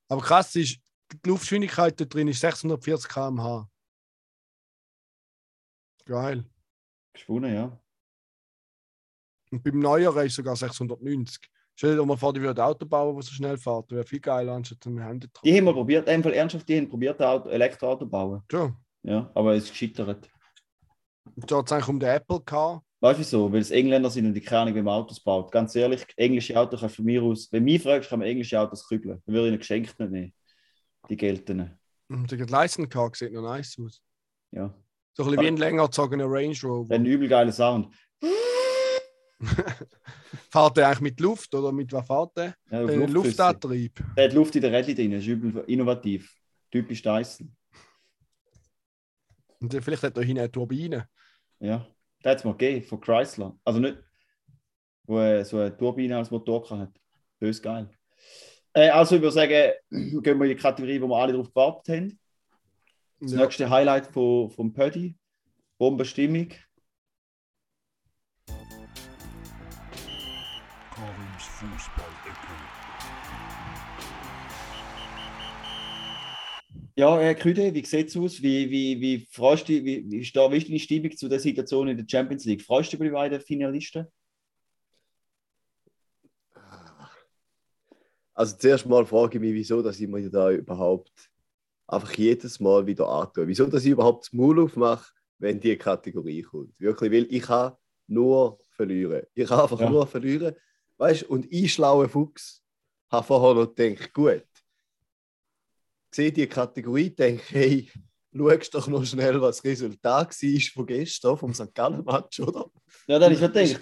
[0.08, 0.80] Aber krass ist,
[1.12, 3.70] die Luftgeschwindigkeit da drin ist 640 km/h.
[6.06, 6.46] Geil.
[7.16, 7.80] Spunen, ja.
[9.52, 11.50] Und beim Neueren ist sogar 690.
[11.76, 13.92] Stell dir mal vor, die würden Auto bauen, das so schnell fährt.
[13.92, 17.22] Wäre viel geiler, anstatt ein Handy Die haben wir probiert, einfach ernsthaft, die haben probiert,
[17.22, 18.44] ein Auto, Elektroauto zu bauen.
[18.52, 18.76] Schon.
[19.04, 20.30] Ja, aber es ist gescheitert.
[21.36, 22.86] Und da hat es eigentlich um den Apple gehabt.
[23.02, 23.52] Weißt du wieso?
[23.52, 25.52] Weil es Engländer sind und die keine man Autos baut.
[25.52, 28.88] Ganz ehrlich, englische Autos du von mir aus, wenn mich fragst, kann man englische Autos
[28.88, 29.22] kübeln.
[29.26, 30.34] Dann würde ich ihnen geschenkt nicht nehmen.
[31.10, 31.80] Die geltenden.
[32.10, 34.02] Und der Leisten Car sieht noch nice aus.
[34.52, 34.74] Ja.
[35.14, 36.94] So ein bisschen wie ein länger gezogener Range Rover.
[36.94, 37.94] Ein übel geiler Sound.
[40.52, 42.56] fährt der eigentlich mit Luft oder mit was fährt der?
[42.70, 43.14] Ja, Äh, Luftflüsse.
[43.14, 44.04] Luftantrieb.
[44.18, 46.36] Der hat Luft in der Rädchen drin, ist übel innovativ.
[46.72, 47.56] Typisch Dyson.
[49.60, 51.08] Und vielleicht hat er hinten eine Turbine.
[51.60, 51.88] Ja.
[52.24, 53.58] Der hat es mal gegeben, von Chrysler.
[53.64, 53.98] Also nicht,
[55.06, 56.92] wo er so eine Turbine als Motor hat.
[57.40, 57.90] Bös geil.
[58.74, 59.72] Äh, also ich würde sagen,
[60.22, 62.20] gehen wir in die Kategorie, wo wir alle drauf gewartet haben.
[63.22, 63.40] Das Ja.
[63.42, 65.18] nächste Highlight von, von Pödi.
[65.78, 66.50] Bombenstimmung.
[70.94, 71.46] Karims
[77.00, 78.44] Ja, Herr Krüde, wie sieht es aus?
[78.44, 81.96] Wie, wie, wie, freust du, wie, wie, ist da, deine Stimmung zu der Situation in
[81.96, 82.62] der Champions League?
[82.62, 84.06] Freust du über die beiden Finalisten?
[88.34, 91.32] Also zuerst mal frage ich mich, wieso dass ich mir da überhaupt
[91.88, 93.48] einfach jedes Mal wieder antue.
[93.48, 96.78] Wieso dass ich überhaupt das Maul aufmache, wenn die Kategorie kommt.
[96.82, 97.78] Wirklich, weil ich kann
[98.08, 99.24] nur verlieren.
[99.36, 99.90] Ich kann einfach Ja.
[99.90, 100.54] nur verlieren.
[100.98, 102.62] Weißt und ich, schlauer Fuchs,
[103.10, 104.44] habe vorher noch gedacht, gut,
[106.14, 107.92] sehe die Kategorie, denke, hey,
[108.36, 111.74] schaust doch noch schnell, was das Resultat war von gestern, vom St.
[111.74, 112.66] Gallen-Match, oder?
[113.08, 113.82] Ja, dann ist schon gedacht.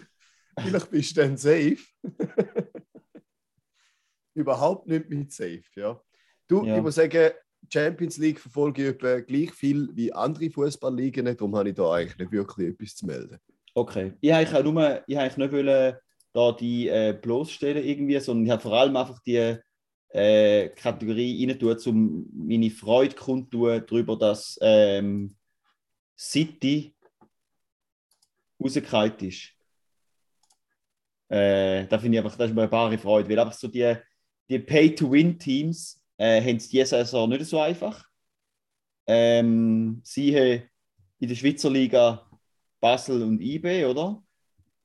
[0.59, 1.77] Vielleicht bist du dann safe.
[4.33, 5.99] Überhaupt nicht mit safe, ja.
[6.47, 6.77] Du, Ja.
[6.77, 7.31] ich muss sagen,
[7.71, 12.17] Champions League verfolge ich etwa gleich viel wie andere Fußballligen, darum habe ich da eigentlich
[12.17, 13.37] nicht wirklich etwas zu melden.
[13.73, 14.13] Okay.
[14.21, 15.95] Ich habe eigentlich auch nur, ich nicht wollen,
[16.33, 19.57] da die äh, bloßstellen irgendwie, sondern ich habe vor allem einfach die,
[20.09, 25.35] äh, Kategorie rein tun, um meine Freude kundtun darüber, dass ähm,
[26.17, 26.95] City
[28.59, 29.53] rausgekalt ist.
[31.29, 33.95] Äh, da finde ich einfach, das ist mir eine bare Freude, weil einfach so die,
[34.49, 38.05] die Pay-to-Win-Teams äh, haben es diese Saison nicht so einfach.
[39.05, 40.69] Ähm, siehe
[41.19, 42.29] in der Schweizer Liga
[42.79, 44.23] Basel und IB, oder?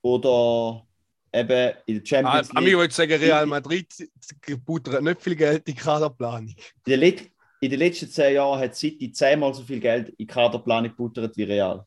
[0.03, 0.87] Oder
[1.33, 2.77] eben in der Ah, Champions Ami League.
[2.79, 3.87] wollte sagen, Real Madrid
[4.65, 6.55] buttert nicht viel Geld in die Kaderplanung.
[6.87, 7.15] In den,
[7.61, 11.37] in den letzten zehn Jahren hat City zehnmal so viel Geld in die Kaderplanung gebuttert
[11.37, 11.87] wie Real.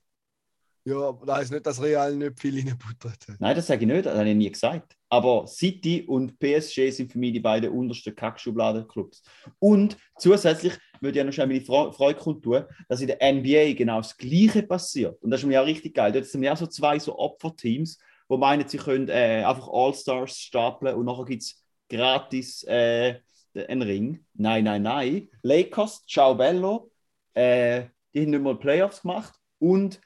[0.88, 3.40] Ja, aber das heißt nicht, dass Real nicht viel reinbuttert hat.
[3.40, 4.96] Nein, das sage ich nicht, das habe ich nie gesagt.
[5.10, 9.24] Aber City und PSG sind für mich die beiden untersten Kackschubladenclubs.
[9.58, 13.98] Und zusätzlich würde ich noch schnell meine Fre- Freude kundtun, dass in der NBA genau
[13.98, 15.20] das Gleiche passiert.
[15.24, 16.12] Und das ist mir ja richtig geil.
[16.12, 17.98] Dort sind ja auch so zwei so Opferteams,
[18.28, 23.20] wo meinen, sie können äh, einfach All-Stars stapeln und nachher gibt es gratis äh,
[23.56, 24.26] einen Ring.
[24.34, 25.30] Nein, nein, nein.
[25.42, 26.92] Lakers, ciao bello,
[27.34, 29.34] äh, die haben nicht mal Playoffs gemacht.
[29.60, 30.02] Und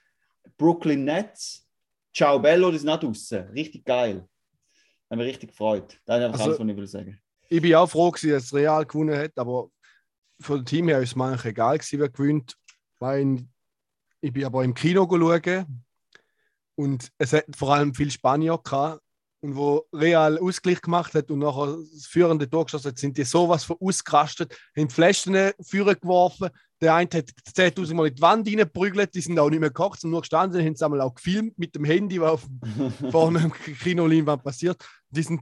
[0.57, 1.67] Brooklyn Nets,
[2.13, 3.47] ciao bello, die sind auch draußen.
[3.49, 4.27] Richtig geil.
[5.09, 5.99] Hat mich richtig gefreut.
[6.05, 7.21] Das ist einfach Also- alles, was ich will sagen.
[7.51, 9.71] Ich bin auch froh, dass Real gewonnen hat, aber
[10.39, 12.55] von dem Team her ist es mir eigentlich egal, gewesen, wer gewinnt.
[12.99, 13.43] Weil
[14.21, 15.83] ich bin aber im Kino schauen
[16.79, 19.01] und es hat vor allem viel Spanier gehabt.
[19.41, 23.23] Und wo Real Ausgleich gemacht hat und nachher das führende Tor geschossen hat, sind die
[23.23, 26.49] sowas von ausgerastet, haben die Flaschen führen geworfen.
[26.81, 29.99] Der eine hat 10.000 Mal in die Wand reingeprügelt, die sind auch nicht mehr gekocht,
[29.99, 32.47] sondern nur gestanden, haben es einmal auch gefilmt mit dem Handy, was auf
[33.11, 34.81] vorne im Kinoleinwand passiert.
[35.09, 35.41] Die sind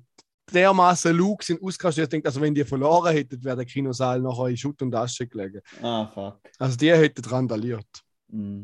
[0.51, 2.03] dermaßen Luke sind ausgerastet.
[2.05, 5.27] Ich denke, also wenn die verloren hätten, wäre der Kinosaal nachher in Schutt und Asche
[5.27, 5.61] gelegen.
[5.83, 6.39] ah, fuck.
[6.57, 8.03] Also die hätten randaliert.
[8.29, 8.63] Mm.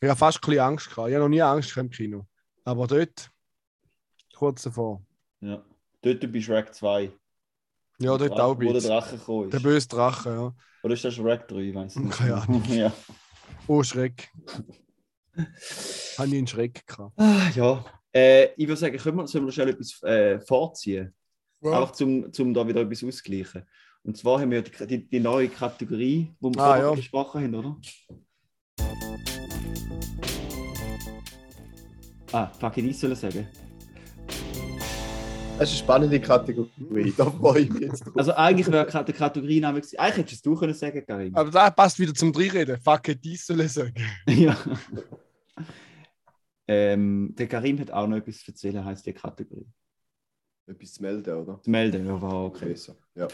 [0.00, 1.08] Ich habe fast ein bisschen Angst gehabt.
[1.08, 2.26] Ich habe noch nie Angst gehabt im Kino.
[2.64, 3.30] Aber dort,
[4.36, 5.02] kurz davor.
[5.40, 5.62] Ja.
[6.02, 7.10] Dort bei Shrek 2.
[8.00, 8.82] Ja, dort Drache- auch ein Wo der.
[8.82, 9.62] Drache gekommen Der ist.
[9.64, 10.54] böse Drache, ja.
[10.84, 11.56] Oder ist das Shrek 3?
[11.60, 12.16] Ich weiß nicht.
[12.16, 12.62] Keine Ahnung.
[12.68, 12.92] ja.
[13.66, 14.30] Oh, Schreck.
[15.36, 17.12] Habe ich einen Schreck gehabt.
[17.18, 17.84] Ah, ja.
[18.14, 21.14] Äh, ich würde sagen, können wir, sollen wir schnell etwas äh, vorziehen?
[21.62, 23.66] Einfach zum, zum da wieder etwas ausgleichen.
[24.04, 26.94] Und zwar haben wir die, die, die neue Kategorie, die wir Ah, vorher ja.
[26.94, 27.76] besprochen haben, oder?
[32.32, 33.48] Ah, fuck, ich das sollen sagen.
[35.58, 37.12] Das ist eine spannende Kategorie.
[37.16, 38.16] Da freue ich mich jetzt drauf.
[38.16, 39.98] Also eigentlich wäre die Kategoriename gewesen.
[39.98, 41.34] Eigentlich hättest du können sagen, Karim.
[41.34, 42.78] Aber da passt wieder zum Dreireden.
[42.80, 43.94] Fuck it, dies soll ich sagen.
[44.28, 44.56] ja.
[46.68, 49.66] ähm, der Karim hat auch noch etwas zu erzählen, heisst die Kategorie.
[50.66, 51.60] Etwas zu melden, oder?
[51.60, 52.66] Zu melden, ja, war okay.
[52.66, 52.94] Besser.
[53.14, 53.26] Ja.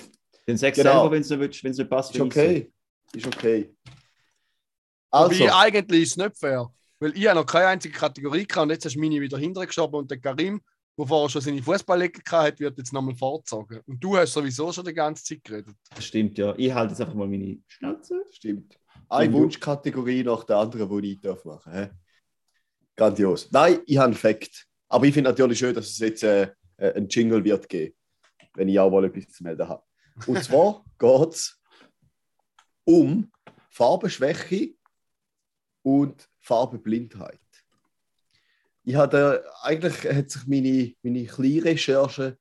[0.46, 0.92] Dann sag Genau.
[0.92, 2.14] selber, wenn es nicht, willst, wenn es nicht passt.
[2.14, 2.72] Ist okay.
[3.12, 3.74] Ist okay.
[5.10, 5.44] Also.
[5.44, 6.72] Also, eigentlich ist es nicht fair.
[7.00, 9.98] Weil ich habe noch keine einzige Kategorie gehabt und jetzt hast du meine wieder hintergeschoben
[9.98, 10.60] und der Karim,
[10.96, 13.80] der vorher schon seine Fußballlecke hat, wird jetzt nochmal vorgezogen.
[13.86, 15.74] Und du hast sowieso schon die ganze Zeit geredet.
[15.98, 16.54] stimmt, ja.
[16.56, 18.24] Ich halte jetzt einfach mal meine Schnauze.
[18.30, 18.78] stimmt.
[19.08, 19.32] Eine.
[19.32, 21.90] Wunschkategorie nach der anderen, die ich darf machen darf.
[22.96, 23.50] Grandios.
[23.50, 24.66] Nein, ich habe einen Fakt.
[24.88, 27.94] Aber ich finde natürlich schön, dass es jetzt äh, äh, ein Jingle wird geben,
[28.54, 29.82] wenn ich auch mal etwas zu melden habe.
[30.26, 31.60] Und zwar geht es
[32.84, 33.30] um
[33.70, 34.74] Farbenschwäche
[35.82, 37.40] und Farbenblindheit.
[38.84, 42.38] Ich hatte eigentlich hat sich meine, meine kleine Recherche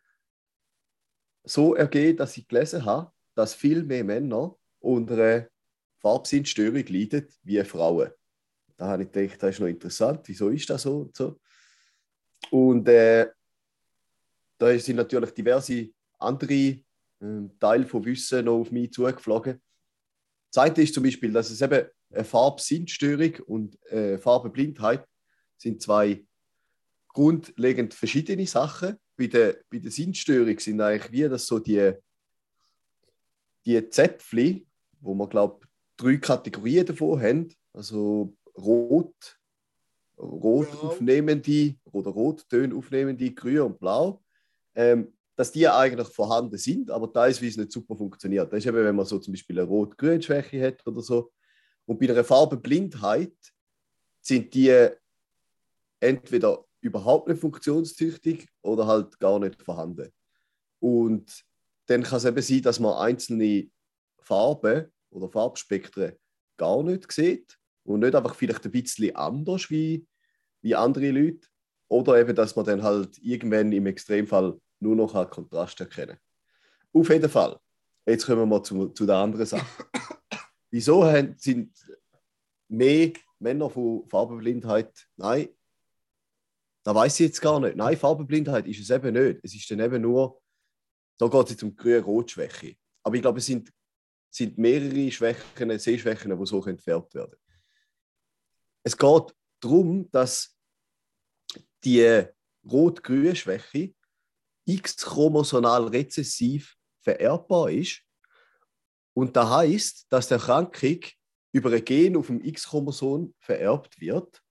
[1.46, 5.48] so ergeben, dass ich gelesen habe, dass viel mehr Männer unter einer
[6.00, 8.12] Farbsinnstörung leiden wie Frauen.
[8.76, 11.40] Da habe ich gedacht, das ist noch interessant, wieso ist das so und so.
[12.52, 13.30] Und äh,
[14.58, 15.90] da sind natürlich diverse
[16.20, 16.84] andere
[17.22, 19.62] ähm, Teile von Wissen noch auf mich zugeflogen.
[20.52, 25.06] Das eine ist zum Beispiel, dass es eben eine Farbsinnstörung und äh, Farbenblindheit
[25.58, 26.26] sind zwei
[27.10, 28.98] grundlegend verschiedene Sachen.
[29.16, 31.94] Bei der, bei der Sinnstörung sind eigentlich wie das so die,
[33.66, 34.66] die Zäpfchen,
[35.00, 35.66] wo man glaube
[35.98, 39.38] drei Kategorien davon haben, also rot,
[40.18, 40.88] rot Blau.
[40.88, 44.22] aufnehmende oder Rottöne aufnehmende, grün und blau,
[44.76, 48.52] ähm, dass die eigentlich vorhanden sind, aber teilweise nicht super funktioniert.
[48.52, 51.32] Das ist eben, wenn man so zum Beispiel eine Rot-Grün-Schwäche hat oder so.
[51.86, 53.36] Und bei einer Farbenblindheit
[54.22, 54.90] sind die
[56.00, 60.12] entweder überhaupt nicht funktionstüchtig oder halt gar nicht vorhanden.
[60.80, 61.44] Und
[61.86, 63.70] dann kann es eben sein, dass man einzelne
[64.20, 66.14] Farben oder Farbspektren
[66.58, 70.06] gar nicht sieht und nicht einfach vielleicht ein bisschen anders wie,
[70.62, 71.48] wie andere Leute.
[71.88, 76.18] Oder eben, dass man dann halt irgendwann im Extremfall nur noch Kontrast erkennen.
[76.94, 77.60] Auf jeden Fall.
[78.06, 79.66] Jetzt kommen wir mal zu, zu der anderen Sache.
[80.74, 81.04] Wieso
[81.38, 81.72] sind
[82.68, 85.08] mehr Männer von Farbenblindheit?
[85.18, 85.50] Nein,
[86.82, 87.76] da weiß ich jetzt gar nicht.
[87.76, 89.40] Nein, Farbenblindheit ist es eben nicht.
[89.44, 90.42] Es ist dann eben nur
[91.20, 92.76] Da geht es jetzt um Grün-Rot-Schwäche.
[93.04, 93.72] Aber ich glaube, es sind,
[94.32, 97.38] sind mehrere Schwächen, Sehschwächen, die so gefärbt werden.
[98.82, 100.58] Es geht darum, dass
[101.84, 102.26] die
[102.66, 103.94] Rot-Grün-Schwäche
[104.66, 108.02] X-chromosonal rezessiv vererbbar ist.
[109.16, 111.00] Und das heißt, dass die Erkrankung
[111.52, 114.42] über ein Gen auf dem X-Chromosom vererbt wird.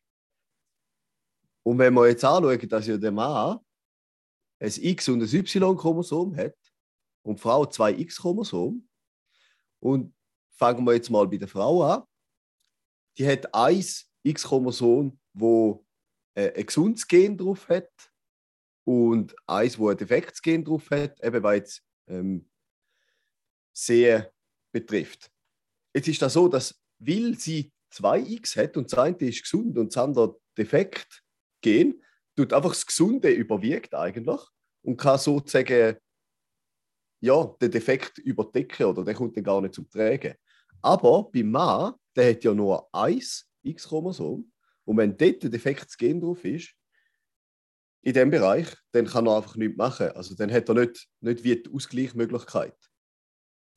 [1.65, 3.59] Und wenn wir jetzt anschauen, dass ja der Mann
[4.61, 6.57] ein X- und ein Y-Chromosom hat
[7.23, 8.89] und die Frau zwei X-Chromosom,
[9.81, 10.15] und
[10.57, 12.05] fangen wir jetzt mal bei der Frau an,
[13.19, 13.85] die hat ein
[14.23, 15.85] X-Chromosom, wo
[16.35, 17.91] äh, ein gesundes Gen drauf hat
[18.85, 22.49] und eins, wo ein defektes Gen drauf hat, eben weil es ähm,
[23.73, 24.32] sehr
[24.73, 25.31] betrifft.
[25.95, 29.77] Jetzt ist das so, dass weil sie zwei X hat und das eine ist gesund
[29.77, 31.23] und das andere defekt
[31.61, 32.03] Gen,
[32.37, 34.41] tut einfach das Gesunde überwiegt eigentlich
[34.83, 35.97] und kann sozusagen
[37.20, 40.35] ja, den Defekt überdecken oder der kommt dann gar nicht zum Tragen.
[40.81, 43.23] Aber beim Mann, der hat ja nur ein
[43.62, 44.51] X-Chromosom
[44.85, 46.75] und wenn dort ein defektes Gen drauf ist,
[48.05, 50.09] in dem Bereich, dann kann er einfach nichts machen.
[50.11, 52.77] Also dann hat er nicht, nicht wie die Ausgleichsmöglichkeit.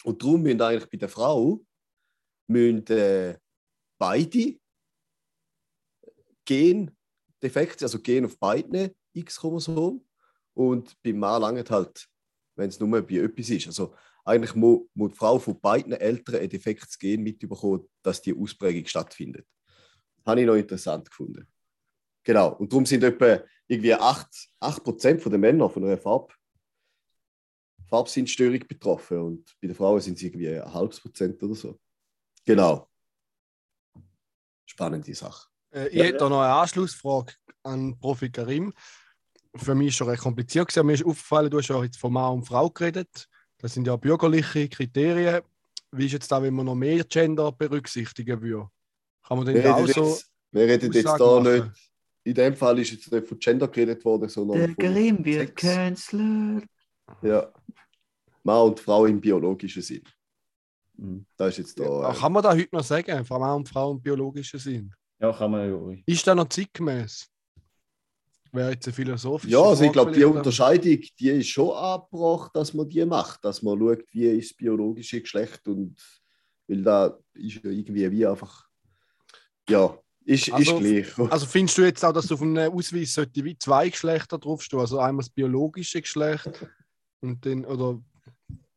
[0.05, 1.65] Und darum müssen eigentlich bei der Frau
[2.47, 3.39] müssen, äh,
[3.97, 4.59] beide
[6.45, 10.07] Gendefekte, also Gen auf beiden X-Chromosomen.
[10.53, 12.07] Und beim Mann langt halt,
[12.55, 13.65] wenn es nur bei etwas ist.
[13.65, 18.37] Also eigentlich muss, muss die Frau von beiden Eltern ein defektes Gen mitbekommen, dass die
[18.37, 19.47] Ausprägung stattfindet.
[20.23, 21.47] Habe ich noch interessant gefunden.
[22.23, 22.53] Genau.
[22.57, 26.35] Und darum sind etwa irgendwie 8%, 8 der Männer von einer Farb,
[27.89, 29.19] Farbsinnstörung betroffen.
[29.19, 31.79] Und bei den Frauen sind es irgendwie ein halbes Prozent oder so.
[32.45, 32.87] Genau.
[34.65, 35.47] Spannende Sache.
[35.71, 37.33] Äh, ich Ja, hätte da noch eine Anschlussfrage
[37.63, 38.73] an Profi Karim.
[39.55, 40.67] Für mich ist es schon recht kompliziert.
[40.67, 40.85] Gewesen.
[40.85, 43.27] Mir ist aufgefallen, du hast ja jetzt von Mann und Frau geredet.
[43.59, 45.41] Das sind ja bürgerliche Kriterien.
[45.91, 48.69] Wie ist jetzt da, wenn man noch mehr Gender berücksichtigen würde?
[49.25, 50.09] Kann man denn Wir da auch reden, so.
[50.09, 51.67] jetzt, wir reden jetzt Aussagen da machen?
[51.69, 51.91] nicht.
[52.25, 55.49] In dem Fall ist jetzt nicht von Gender geredet worden, sondern Der von Grimm wird
[55.49, 55.61] Sex.
[55.61, 56.65] cancelled.
[57.21, 57.51] Ja.
[58.43, 60.03] Mann und Frau im biologischen Sinn.
[60.97, 61.25] Mhm.
[61.35, 61.83] Das ist jetzt da.
[61.83, 64.93] Ja, äh, kann man da heute noch sagen, von Mann und Frau im biologischen Sinn?
[65.19, 65.97] Ja, kann man ja.
[66.05, 67.27] Ist das noch zeitgemäß?
[68.51, 72.73] Wäre jetzt eine philosophische Ja, also ich glaube, die Unterscheidung, die ist schon angebracht, dass
[72.73, 75.95] man die macht, dass man schaut, wie ist das biologische Geschlecht und
[76.67, 78.65] weil da ist ja irgendwie wie einfach,
[79.69, 81.17] ja, ist, Also- ist gleich.
[81.31, 84.79] Also findest du jetzt auch, dass auf einem Ausweis sollte wie zwei Geschlechter draufstehen?
[84.79, 86.49] Also einmal das biologische Geschlecht
[87.25, 87.99] und dann, oder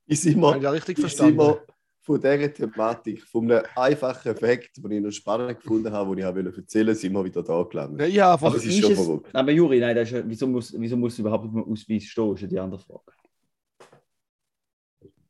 [0.07, 1.35] ist habe immer, ich das richtig ist verstanden?
[1.35, 1.61] immer
[2.01, 6.25] von dieser Thematik, von einem einfachen Effekt, den ich noch spannend gefunden habe, den ich
[6.25, 8.01] habe erzählen wollte, sind wir wieder da gelandet.
[8.01, 9.35] Ja, ich habe Aber einfach, es ist Ist schon es- verrückt.
[9.35, 12.35] Aber Juri, nein, das ist, ja- wieso, muss, wieso muss überhaupt auf dem Ausweis stehen,
[12.35, 13.03] ist ja die andere Frage.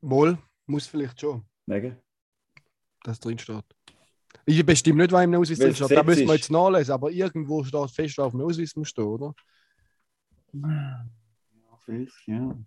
[0.01, 1.97] wohl, muss vielleicht schon, Wegen?
[3.03, 3.65] dass drin steht.
[4.45, 5.97] Ich bestimme nicht, was im Ausweis Weil drin steht.
[5.97, 9.03] Da müssen wir jetzt nachlesen, aber irgendwo steht fest, was auf dem Ausweis muss stehen,
[9.03, 9.33] oder?
[10.53, 11.05] Ja,
[11.83, 12.57] vielleicht, ja.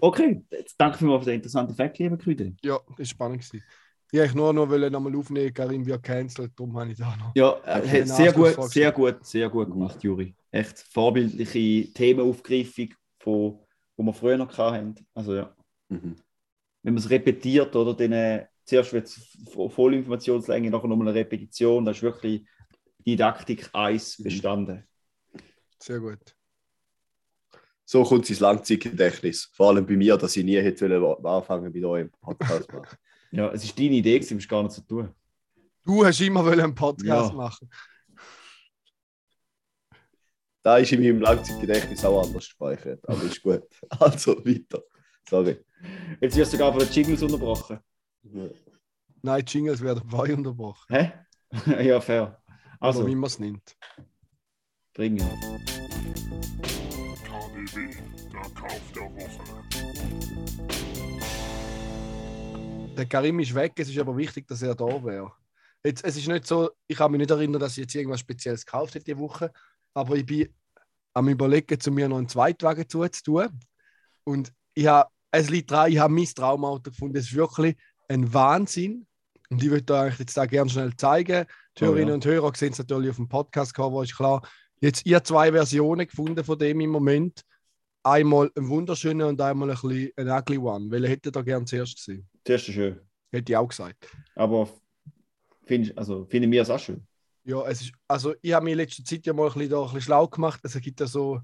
[0.00, 2.46] Okay, jetzt danke vielmals für den interessanten Fakt, lieber Krüder.
[2.62, 3.42] Ja, das war spannend.
[3.42, 3.64] Gewesen.
[4.12, 7.32] Ich wollte nur noch wollen nochmal aufnehmen, Karim wird cancelled, darum habe ich da noch.
[7.34, 10.34] Ja, äh, sehr gut, sehr gut, sehr gut gemacht, Juri.
[10.52, 13.58] Echt vorbildliche Themenaufgreifung, von,
[13.96, 14.94] wo wir früher noch hatten.
[15.14, 15.56] Also ja,
[15.88, 16.16] Mhm.
[16.82, 19.36] wenn man es repetiert, oder dann äh, zuerst wird es
[19.70, 22.46] volle Informationslänge, nachher nochmal eine Repetition, da ist wirklich
[23.06, 24.24] Didaktik 1 Mhm.
[24.24, 24.88] bestanden.
[25.80, 26.36] Sehr gut.
[27.86, 29.50] So kommt es ins Langzeitgedächtnis.
[29.52, 32.96] Vor allem bei mir, dass ich nie hätte wollen anfangen bei eurem Podcast machen.
[33.30, 35.12] Ja, es ist deine Idee, gewesen, es ist gar nicht zu tun.
[35.84, 37.36] Du hast immer wollen einen Podcast Ja.
[37.36, 37.68] machen.
[40.62, 43.64] Da ist in meinem Langzeitgedächtnis auch anders gespeichert, aber ist gut.
[43.98, 44.84] Also weiter.
[45.28, 45.56] Sorry.
[46.20, 47.80] Jetzt wirst du sogar von den Jingles unterbrochen.
[49.22, 50.86] Nein, die Jingles werden dabei unterbrochen.
[50.94, 51.12] Hä?
[51.84, 52.40] ja, fair.
[52.80, 53.76] Also, Also, wie man es nimmt.
[54.94, 55.28] bringen.
[57.74, 57.90] KDW,
[58.32, 59.42] der Kauf der Woche.
[62.96, 65.32] Der Karim ist weg, es ist aber wichtig, dass er da wäre.
[65.84, 68.64] Jetzt, es ist nicht so, ich kann mich nicht erinnern, dass ich jetzt irgendwas Spezielles
[68.64, 69.52] gekauft hätte diese Woche,
[69.92, 70.48] aber ich bin
[71.14, 73.48] am überlegen, zu mir noch einen Zweitwagen zuzutun.
[74.24, 77.16] Und ich habe, es liegt dran, ich habe mein Traumauto gefunden.
[77.16, 77.76] Es ist wirklich
[78.08, 79.06] ein Wahnsinn.
[79.50, 81.46] Und ich würde da eigentlich jetzt da gerne schnell zeigen.
[81.76, 82.14] Die Oh, Hörerinnen ja.
[82.14, 84.42] und Hörer sehen es natürlich auf dem Podcast-Cover, ist klar.
[84.80, 87.44] Jetzt ihr zwei Versionen gefunden von dem im Moment.
[88.04, 90.90] Einmal ein wunderschöner und einmal ein bisschen ugly one.
[90.90, 92.28] Welche hätte da gerne zuerst gesehen?
[92.44, 93.00] Zuerst ist schön.
[93.32, 94.06] Hätte ich auch gesagt.
[94.34, 94.68] Aber
[95.64, 97.06] find, also, finden wir es auch schön.
[97.44, 99.78] Ja, es ist, also ich habe mich in letzter Zeit ja mal ein bisschen, da
[99.80, 100.60] ein bisschen schlau gemacht.
[100.62, 101.40] Es gibt ja so,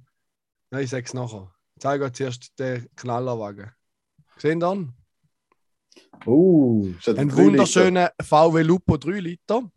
[0.70, 1.50] nein, ich sage es nachher.
[1.76, 3.70] Ich zeige euch zuerst den Knallerwagen.
[4.36, 4.94] Sehen dann?
[6.26, 6.86] Oh,
[7.16, 9.70] Ein wunderschöner VW Lupo 3 Liter.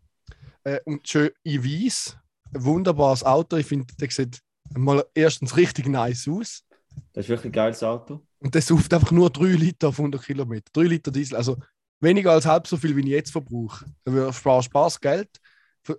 [0.64, 2.16] Äh, und schön in weiß.
[2.54, 3.56] Ein wunderbares Auto.
[3.56, 4.40] Ich finde, der sieht
[4.74, 6.63] mal erstens richtig nice aus.
[7.12, 8.26] Das ist wirklich ein geiles Auto.
[8.38, 10.70] Und der sauft einfach nur 3 Liter auf 100 Kilometer.
[10.72, 11.36] 3 Liter Diesel.
[11.36, 11.56] Also
[12.00, 13.86] weniger als halb so viel, wie ich jetzt verbrauche.
[14.04, 15.30] Da sparst Spaß Geld.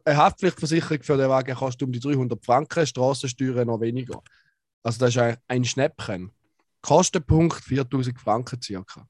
[0.03, 4.21] Eine Haftpflichtversicherung für den Wagen kostet um die 300 Franken, Straßensteuern noch weniger.
[4.83, 6.31] Also das ist ein, ein Schnäppchen.
[6.81, 9.07] Kostenpunkt 4000 Franken circa.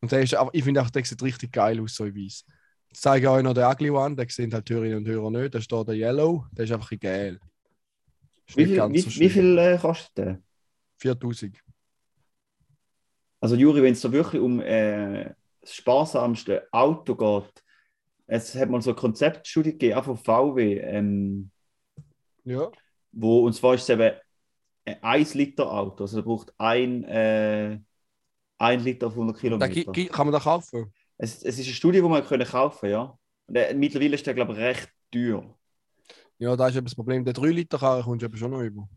[0.00, 2.44] Und der ist, ich finde auch, der sieht richtig geil aus, so in weiß.
[2.88, 5.54] Jetzt zeige ich euch noch den Ugly One, den sehen halt Hörerinnen und Hörer nicht.
[5.54, 7.40] Da steht der Yellow, der ist einfach ein geil.
[8.46, 10.38] Ist Wie viel, wie, so wie viel äh, kostet der?
[10.98, 11.58] 4000.
[13.40, 17.62] Also Juri, wenn es da wirklich um äh, das sparsamste Auto geht,
[18.26, 21.50] es hat mal so eine Konzeptstudie gegeben, auch von VW, ähm,
[22.44, 22.70] Ja.
[23.12, 24.16] wo, und zwar ist es eben
[24.84, 27.78] ein 1 Liter Auto, also da braucht ein, äh,
[28.58, 29.92] ein Liter auf 100 Da, Kilometer.
[29.92, 30.92] gi- kann man da kaufen?
[31.16, 33.16] Es, es ist eine Studie, die man können kaufen ja.
[33.46, 35.54] Und der, mittlerweile ist der, glaube ich, recht teuer.
[36.38, 37.24] Ja, da ist eben das Problem.
[37.24, 38.88] Der 3 Liter Karre kommst du eben schon noch über.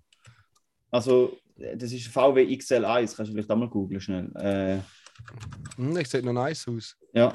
[0.91, 4.31] Also, das ist VW XL1, kannst du vielleicht auch mal googeln schnell.
[4.35, 4.79] Äh,
[5.77, 6.97] Hm, der sieht noch nice aus.
[7.13, 7.31] ja.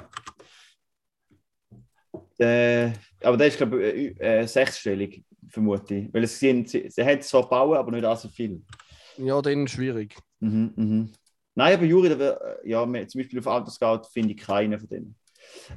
[2.39, 2.93] Äh,
[3.23, 6.13] aber der ist, glaube ich, äh, äh, sechsstellig, vermute ich.
[6.13, 8.63] Weil es sind, sie, sie haben zwar bauen, aber nicht allzu viel.
[9.17, 10.17] Ja, dann schwierig.
[10.41, 11.13] Mhm, mhm.
[11.55, 14.89] Nein, aber Juri, da wär, äh, ja, zum Beispiel auf Autoscout finde ich keinen von
[14.89, 15.17] denen.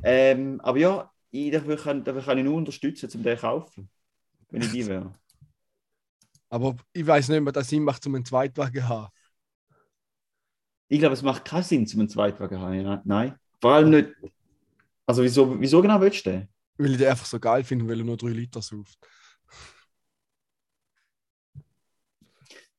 [0.03, 3.89] Ähm, aber ja, ich, dafür, kann, dafür kann ich nur unterstützen, um den zu kaufen.
[4.49, 5.13] Wenn ich die wäre.
[6.49, 9.09] Aber ich weiß nicht mehr, dass Sinn macht, um einen Zweitwagen zu haben.
[10.87, 13.01] Ich glaube, es macht keinen Sinn, zum einen Zweitwagen zu haben.
[13.05, 13.35] Nein.
[13.61, 14.09] Vor allem nicht.
[15.05, 16.49] Also, wieso, wieso genau willst du den?
[16.77, 18.97] Weil ich den einfach so geil finde, weil er nur 3 Liter sauft.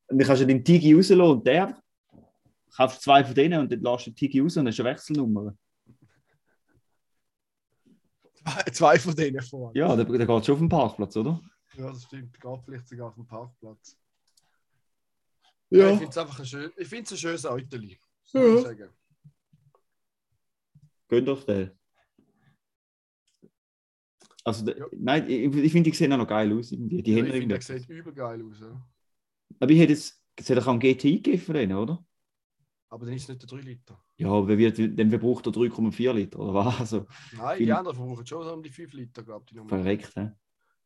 [0.08, 1.80] Und dann kannst du den Tigi rauslassen und der
[2.76, 4.88] kaufst zwei von denen und dann lässt du den Tigi raus und dann ist eine
[4.90, 5.54] Wechselnummer.
[8.72, 9.70] Zwei von denen vor.
[9.74, 11.40] Ja, dann, dann geht schon auf den Parkplatz, oder?
[11.76, 12.40] Ja, das stimmt.
[12.40, 13.96] Geht vielleicht sogar auf dem Parkplatz.
[15.70, 15.90] Ja.
[15.92, 17.76] Ich finde es einfach ein, schön, ich find's ein schönes Auto.
[17.76, 17.96] Ja.
[18.32, 18.58] Ja.
[18.62, 18.88] Sagen.
[21.08, 21.70] Gönnt euch den.
[24.44, 24.86] Also, Ja.
[24.92, 26.72] nein, ich, ich finde, die sehen auch noch geil aus.
[26.72, 27.02] Irgendwie.
[27.02, 27.58] Die Ja, ich finde, irgendwie.
[27.58, 28.60] der sieht übel geil aus.
[28.60, 28.88] Ja.
[29.60, 30.16] Aber ich hätte jetzt.
[30.36, 32.02] Es hat auch einen GTI gegeben für den, oder?
[32.88, 34.02] Aber dann ist es nicht der 3 Liter.
[34.16, 36.80] Ja, aber wie, dann verbraucht er 3,4 Liter, oder was?
[36.80, 37.06] Also,
[37.36, 39.60] Nein, die anderen verbrauchen schon um die 5 Liter, glaube ich.
[39.60, 40.30] die verreckt, hä?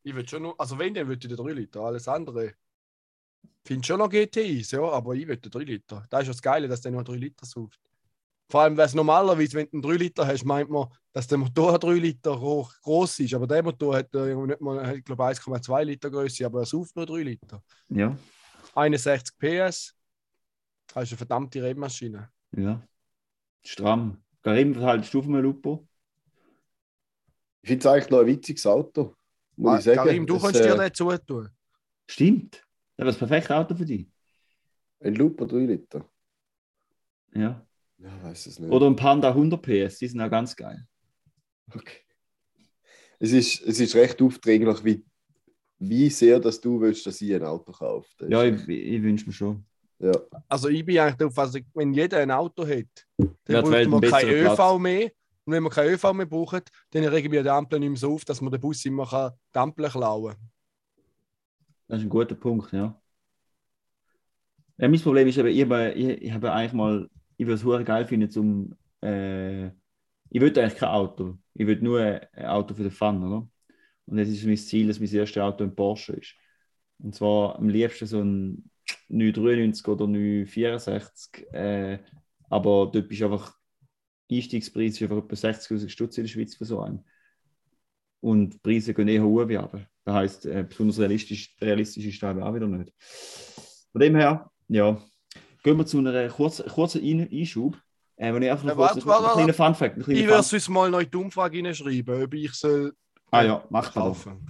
[0.04, 1.80] Ich würde schon nur, also wenn, dann würde ich den 3 Liter.
[1.80, 2.48] Alles andere.
[2.48, 2.52] Ich
[3.64, 6.06] finde schon noch GTIs, ja, aber ich würde den 3 Liter.
[6.10, 7.80] Das ist ja das Geile, dass der nur 3 Liter sauft.
[8.50, 11.38] Vor allem, weil es normalerweise, wenn du einen 3 Liter hast, meint man, dass der
[11.38, 13.32] Motor 3 Liter hoch groß ist.
[13.32, 16.66] Aber der Motor hat äh, irgendwie nicht mal, ich glaube, 1,2 Liter Größe, aber er
[16.66, 17.62] sauft nur 3 Liter.
[17.88, 18.16] Ja,
[18.74, 19.94] 61 PS.
[20.92, 22.30] Das ist eine verdammte Rennmaschine.
[22.56, 22.86] ja.
[23.66, 24.22] Stramm.
[24.42, 25.88] Karim, was haltest du von einem Lupo?
[27.62, 29.16] Ich finde es eigentlich noch ein witziges Auto.
[29.56, 29.96] Muss ich sagen.
[29.98, 31.48] Karim, du kannst dir äh, den zutun.
[32.08, 32.62] Stimmt.
[32.96, 34.06] Das ist das perfekte Auto für dich.
[35.00, 36.08] Ein Lupo 3 Liter.
[37.34, 37.66] Ja.
[37.98, 38.70] Ja, weiß es nicht.
[38.70, 40.86] Oder ein Panda 100 PS, die sind auch ganz geil.
[41.74, 41.98] Okay.
[43.18, 45.04] Es ist, es ist recht aufdringlich, wie,
[45.78, 48.08] wie sehr dass du willst, dass ich ein Auto kaufe.
[48.28, 49.64] Ja, ich, ich wünsche mir schon.
[49.98, 50.12] ja.
[50.48, 52.86] Also ich bin eigentlich darauf, also wenn jeder ein Auto hat,
[53.16, 54.80] dann Ja, braucht man ein kein ÖV Platz.
[54.80, 55.10] mehr.
[55.44, 58.14] Und wenn man kein ÖV mehr braucht, dann regen wir die Ampel nicht mehr so
[58.14, 60.50] auf, dass man den Bus immer die Ampel klauen kann.
[61.86, 62.98] Das ist ein guter Punkt, ja.
[64.78, 67.84] ja mein Problem ist eben, ich habe, ich, habe eigentlich mal, ich würde es hure
[67.84, 71.38] geil finden, zum, äh, ich will eigentlich kein Auto.
[71.52, 73.48] Ich will nur ein Auto für den Fun, oder?
[74.06, 76.34] Und jetzt ist mein Ziel, dass mein erstes Auto ein Porsche ist.
[76.98, 78.70] Und zwar am liebsten so ein
[79.08, 81.52] 993 oder 964.
[81.52, 81.98] Äh,
[82.48, 83.56] aber dort ist einfach
[84.30, 87.04] Einstiegspreis ist einfach etwa 60.000 Stutz in der Schweiz für so einen.
[88.20, 89.86] Und die Preise gehen eher hoch wie runter.
[90.04, 92.92] Das heisst, äh, besonders realistisch, realistisch ist das auch wieder nicht.
[93.92, 95.00] Von dem her, ja,
[95.62, 97.76] gehen wir zu einer kurzen, kurzen Ein Einschub.
[98.16, 99.96] Äh, wenn ich einfach noch Ja, kurz, warte, ein, warte, ein kleiner Fun-Fact.
[99.96, 102.92] ein kleiner Ich Fun- werde uns mal noch in die Umfrage hineinschreiben, ob ich soll
[103.30, 104.48] Ah ja, mach kaufen.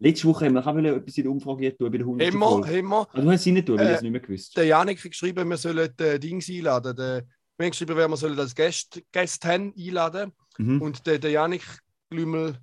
[0.00, 2.28] Letzte Woche haben wir auch etwas in der Umfrage tun, bei der 100.
[2.32, 3.08] Immer, immer.
[3.14, 4.56] Du hast es nicht tun, weil ich Äh, es nicht mehr gewusst.
[4.56, 6.94] Der Janik hat geschrieben, wir sollen den Dings einladen.
[6.94, 7.24] Der,
[7.58, 10.32] wir haben geschrieben, wir sollen das Gäste, Gäste haben, einladen.
[10.58, 10.80] Mhm.
[10.80, 11.64] Und der, der Janik
[12.08, 12.56] Glümel,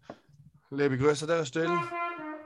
[0.71, 1.79] liebe Grüße an dieser Stelle,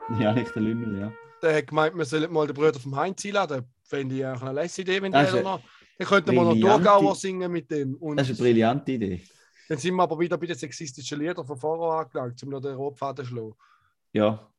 [0.20, 1.14] Ja, nicht der Lümmel, ja.
[1.44, 3.66] der hat gemeint, wir sollen mal den Bruder vom Heinz einladen.
[3.84, 5.62] Fände ich auch eine lässige Idee, wenn der noch.
[5.98, 7.96] Dann könnten wir noch Thurgauer singen mit dem.
[7.96, 9.24] Und Das ist eine brillante Idee.
[9.68, 12.76] dann sind wir aber wieder bei den sexistischen Liedern von vorher angelangt, um noch den
[12.76, 13.54] Rotfaden zu schlagen.
[14.14, 14.50] Ja,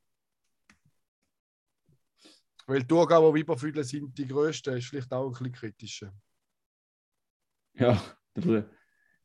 [2.66, 6.12] Weil Thurgauer Weiberfüdler sind die grössten, ist vielleicht auch ein bisschen kritischer.
[7.74, 8.00] Ja,
[8.36, 8.64] der,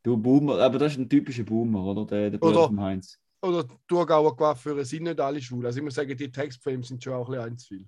[0.04, 2.06] du Boomer, aber das ist ein typischer Boomer, oder?
[2.06, 3.20] Der, der Bruder Oder- vom Heinz.
[3.42, 5.66] Oder Thurgauer Coiffeure sind nicht alle schwul.
[5.68, 7.88] Also ich muss sagen, die Textfilme sind schon auch ein bisschen ein zu viel.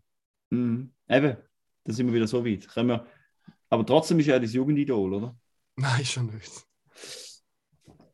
[0.51, 0.93] Mhm.
[1.09, 1.37] Eben,
[1.83, 2.67] da sind wir wieder so weit.
[2.67, 3.07] Können wir,
[3.69, 5.35] aber trotzdem ist er das Jugendidol, oder?
[5.77, 6.51] Nein, schon nicht.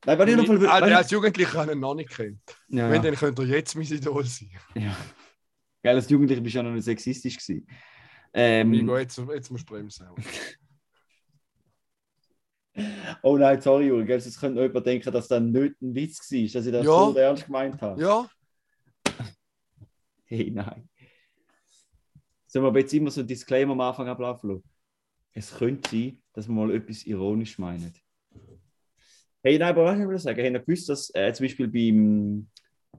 [0.06, 0.68] Nein, wenn ich noch Ich, mal.
[0.68, 2.40] als, wenn als Jugendlicher habe ich ihn noch nicht kennt.
[2.70, 3.12] ja, Wenn, ja.
[3.12, 4.50] dann könnte er jetzt mein Idol sein.
[4.76, 4.96] ja.
[5.82, 7.68] Geil, als Jugendlicher bist du ja noch nicht sexistisch gewesen.
[8.70, 10.08] Migo, Ähm, jetzt, jetzt musst du bremsen.
[13.22, 16.42] oh nein, sorry, Juri, gell, sonst könnte jemand denken, dass das nicht ein Witz war,
[16.54, 16.92] dass ich das Ja.
[17.12, 18.02] so ernst gemeint habe.
[18.02, 18.30] Ja,
[20.26, 20.90] Hey, nein.
[22.48, 24.64] Sollen wir aber jetzt immer so ein Disclaimer am Anfang ablaufen lassen?
[25.32, 27.94] Es könnte sein, dass wir mal etwas ironisch meinen.
[29.44, 32.48] Hey, nein, aber was ich will sagen, habt ihr gewusst, dass äh, zum Beispiel beim,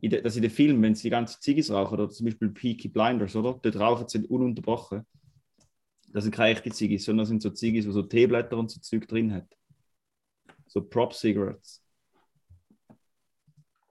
[0.01, 2.51] in de, dass in den Filmen, wenn sie die ganze Ziggis rauchen, oder zum Beispiel
[2.51, 3.59] Peaky Blinders, oder?
[3.63, 5.07] Dort rauchen sie ununterbrochen.
[6.13, 8.81] Das sind keine echten Ziggis, sondern das sind so Ziggis, wo so Teeblätter und so
[8.81, 9.49] Zeug drin hat.
[10.67, 11.83] So Prop-Cigarettes.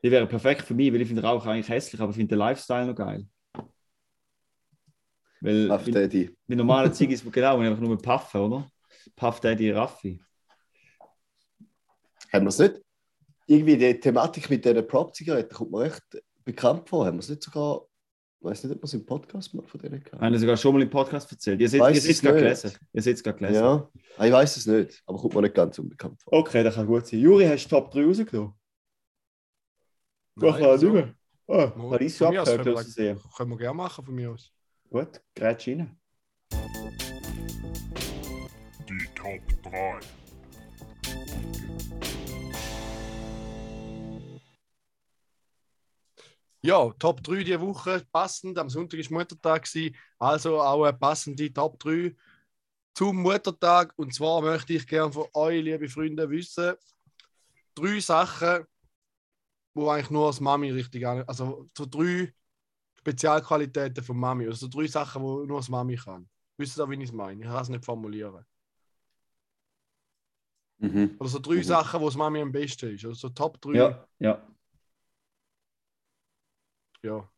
[0.03, 2.39] Die wären perfekt für mich, weil ich finde Rauch eigentlich hässlich, aber ich finde den
[2.39, 3.25] Lifestyle noch geil.
[5.39, 6.35] Weil, Puff Daddy.
[6.47, 8.69] weil normale Ziggis, genau, wenn einfach nur puffen, oder?
[9.15, 10.19] Puff Daddy Raffi.
[12.31, 12.81] Haben wir es nicht?
[13.45, 16.01] Irgendwie die Thematik mit diesen Prop-Zigaretten kommt mir recht
[16.45, 17.05] bekannt vor.
[17.05, 17.81] Haben wir es nicht sogar,
[18.43, 20.33] ich weiß nicht, ob wir es im Podcast mal von denen Haben hatten.
[20.33, 21.61] Sie sogar schon mal im Podcast erzählt.
[21.61, 22.61] Ihr seht Weiss ihr seht es gerade nicht.
[22.61, 22.77] gelesen.
[22.91, 23.63] Ihr seht es gerade gelesen.
[23.63, 26.33] Ja, Ah, ich weiß es nicht, aber kommt mir nicht ganz unbekannt vor.
[26.33, 27.19] Okay, das kann gut sein.
[27.21, 28.53] Juri, hast du Top 3 rausgenommen?
[30.35, 31.15] Nein, nicht mehr.
[31.47, 33.19] Ah, Mo- habe ich von so mir aus abgehört, können wir- Versehen.
[33.37, 34.51] können wir gerne machen von mir aus.
[34.89, 35.97] Gut, grätsch rein.
[38.89, 39.41] Die Top
[39.71, 39.99] 3.
[46.65, 48.57] Ja, Top 3 diese Woche, passend.
[48.57, 52.15] Am Sonntag war Muttertag, gewesen, also auch eine passende Top 3
[52.93, 53.93] zum Muttertag.
[53.97, 56.75] Und zwar möchte ich gerne von euch, liebe Freunde, wissen,
[57.75, 58.65] drei Sachen,
[59.73, 62.33] wo eigentlich nur als Mami richtig an, also so drei
[62.95, 66.29] Spezialqualitäten von Mami, also so drei Sachen, wo nur als Mami kann.
[66.55, 67.41] Wisst ihr, wie ich es meine?
[67.41, 68.45] Ich kann es nicht formulieren.
[70.77, 71.17] Mhm.
[71.19, 71.63] Oder so drei Mhm.
[71.63, 73.03] Sachen, wo das Mami am besten ist.
[73.03, 73.73] Also so Top 3.
[73.73, 74.52] Ja, ja.
[77.03, 77.29] Ja.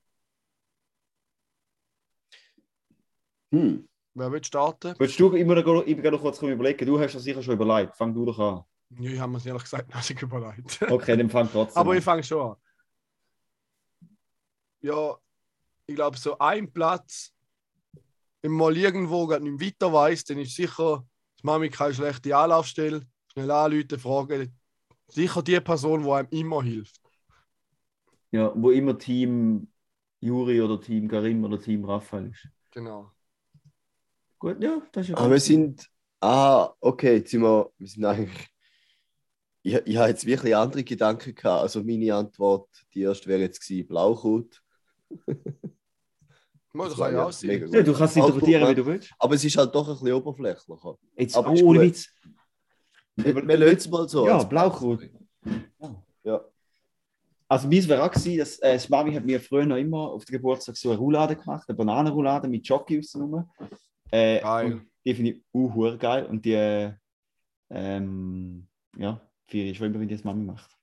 [3.51, 3.87] Hm.
[4.13, 4.95] Wer will starten?
[4.97, 7.95] Willst du immer noch, ich noch kurz überlegen, du hast das sicher schon überlegt.
[7.95, 8.63] Fang du doch an.
[9.01, 10.81] Ja, ich habe mir es ehrlich gesagt noch nicht überlegt.
[10.89, 11.97] Okay, dann fang trotzdem Aber an.
[11.97, 12.55] ich fange schon an.
[14.81, 15.17] Ja,
[15.87, 17.33] ich glaube, so ein Platz,
[18.41, 21.05] wenn man mal irgendwo gerade nicht weiter weiß, dann ist sicher,
[21.35, 24.57] dass Mami keine schlechte Anlaufstelle, schnell anrufen, fragen.
[25.07, 27.01] Sicher die Person, die einem immer hilft.
[28.35, 29.69] Ja, wo immer Team
[30.19, 32.49] Juri oder Team Karim oder Team Raphael ist.
[32.71, 33.09] Genau.
[34.39, 35.89] Gut, ja, das ist ja Aber wir sind.
[36.19, 38.49] Ah, okay, jetzt sind wir, wir sind eigentlich.
[39.61, 41.61] Ich, ich habe jetzt wirklich andere Gedanken gehabt.
[41.61, 44.61] Also meine Antwort, die erste wäre jetzt gewesen, Blaukraut.
[46.73, 47.69] Mal, Das kann ich ja auch sein.
[47.71, 49.13] Ja, du kannst es interpretieren, wie du willst.
[49.17, 50.97] Aber es ist halt doch ein bisschen oberflächlicher.
[51.15, 51.81] Jetzt, Aber oh, ist ohne.
[51.83, 52.09] Witz.
[53.15, 54.27] Wir, wir lösen es mal so.
[54.27, 55.09] Ja, Blaukraut.
[55.79, 56.04] Ja.
[57.47, 60.25] Also meins wäre auch gewesen, dass äh, das Mami hat mir früher noch immer auf
[60.25, 63.49] den Geburtstag so eine Roulade gemacht, eine Bananenroulade mit Jockey außenrum.
[64.11, 64.81] Äh, Geil.
[65.05, 66.93] Die finde ich uh, geil und die, äh,
[67.69, 68.67] ähm,
[68.97, 70.75] ja, vier ist schon immer, wenn die das Mami macht.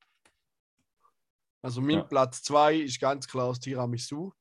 [1.60, 2.02] Also mein Ja.
[2.02, 4.32] Platz 2 ist ganz klar das Tiramisu.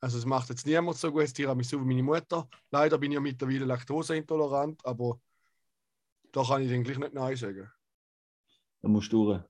[0.00, 2.48] Also es macht jetzt niemand so gut das Tiramisu wie meine Mutter.
[2.70, 5.20] Leider bin ich ja mittlerweile laktoseintolerant, aber
[6.32, 7.70] da kann ich dann gleich nicht Nein sagen.
[8.80, 9.49] Da musst du durch.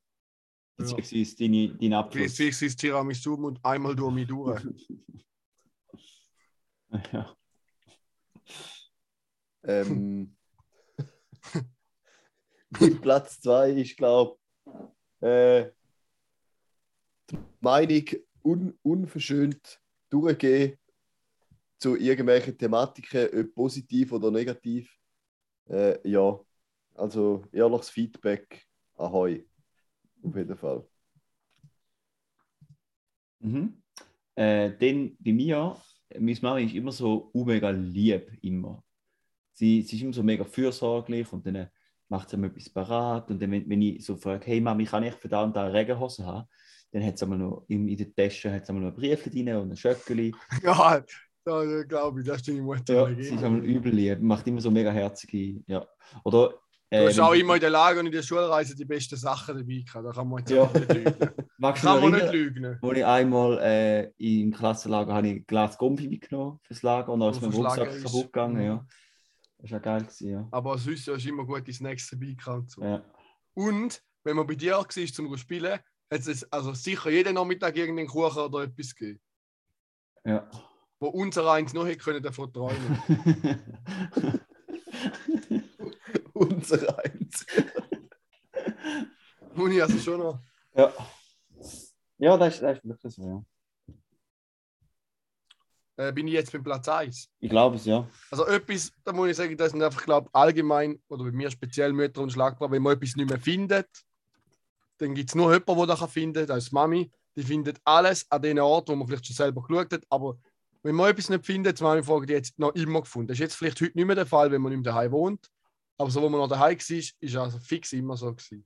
[0.80, 2.32] Beziehungsweise deine, dein Abschluss.
[2.32, 4.62] Beziehungsweise Tiramisu und einmal durch mich durch.
[7.12, 7.36] Ja.
[9.62, 10.36] Ähm,
[12.70, 14.38] mein Platz 2 ist, glaube
[15.20, 15.70] ich, äh,
[17.30, 18.04] die Meinung
[18.42, 20.78] un, unverschönt durchgehen
[21.78, 24.90] zu irgendwelchen Thematiken, ob positiv oder negativ.
[25.68, 26.38] Äh, ja,
[26.94, 28.66] also ehrliches Feedback,
[28.96, 29.46] ahoi.
[30.22, 30.86] Auf jeden Fall.
[33.40, 33.82] Mhm.
[34.34, 35.76] Äh, dann bei mir,
[36.18, 38.82] meine Mami ist immer so mega lieb, immer.
[39.52, 41.68] Sie, sie ist immer so mega fürsorglich und dann
[42.08, 43.30] macht sie mir etwas parat.
[43.30, 45.64] Und dann, wenn, wenn ich so frage, hey Mami, kann ich für da und da
[45.64, 46.48] eine Regenhose haben?
[46.92, 49.22] Dann hat sie einmal noch in, in der Tasche hat sie einmal noch ein Brief
[49.24, 50.34] drin und ein Schöckeli.
[50.62, 51.02] ja,
[51.44, 53.10] da glaube ich, das ist deine Mutter.
[53.10, 55.86] Ja, sie ist einmal übel lieb, macht immer so mega herzige, ja.
[56.24, 56.54] Oder,
[56.92, 59.56] Du hast wenn- auch immer in der Lage und in der Schulreise die besten Sachen
[59.56, 60.04] dabei gehabt.
[60.06, 60.62] Da kann man jetzt Ja.
[60.62, 61.14] auch nicht lügen.
[61.58, 62.78] magst du Kann man nicht lügen.
[62.82, 67.20] wo ich einmal äh, im Klassenlager habe ich ein Glas Gombi mitgenommen fürs Lager und
[67.20, 68.86] dann ist Auf mein Rucksack ist- kaputt gegangen, ja.
[69.58, 70.48] Das war ja geil, gewesen, ja.
[70.50, 72.82] Aber sonst ist immer gute Snacks dabei gehabt so.
[72.82, 73.04] ja.
[73.54, 78.08] Und wenn man bei dir war, zum Spielen, hat es also sicher jeden Nachmittag irgendeinen
[78.08, 79.20] Kuchen oder etwas gegeben,
[80.24, 80.48] Ja.
[80.98, 83.00] wo unser eins noch hätte können davon träumen.
[86.40, 87.46] Unser eins.
[89.54, 90.40] Muss ich also schon noch.
[90.74, 90.92] ja.
[92.16, 93.42] Ja, das ist, das ist wirklich so, ja.
[95.96, 97.30] Äh, bin ich jetzt beim Platz 1.
[97.40, 98.06] Ich glaube es, ja.
[98.30, 101.92] Also etwas, da muss ich sagen, das sind einfach, glaube allgemein, oder bei mir speziell
[101.92, 103.88] Mütter und Schlagbar, wenn man etwas nicht mehr findet,
[104.98, 107.10] dann gibt es nur jemanden, der das kann, das ist die Mami.
[107.36, 110.38] Die findet alles an den Orten, wo man vielleicht schon selber geschaut hat, aber
[110.82, 113.28] wenn man etwas nicht findet, Mami fragt, die hat es noch immer gefunden.
[113.28, 115.50] Das ist jetzt vielleicht heute nicht mehr der Fall, wenn man nicht mehr daheim wohnt,
[116.00, 118.64] aber so, wo man noch daheim war, ist also fix immer so gewesen.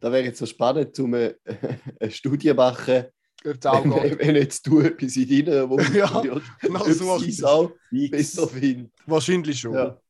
[0.00, 1.36] Da wäre jetzt so spannend, um eine,
[2.00, 3.04] eine Studie machen,
[3.44, 6.22] Ob das auch wenn, wenn jetzt du etwas in deiner Wohnung Ja,
[6.86, 8.90] es auch besser findet.
[9.04, 9.74] Wahrscheinlich schon.
[9.74, 10.00] Ja,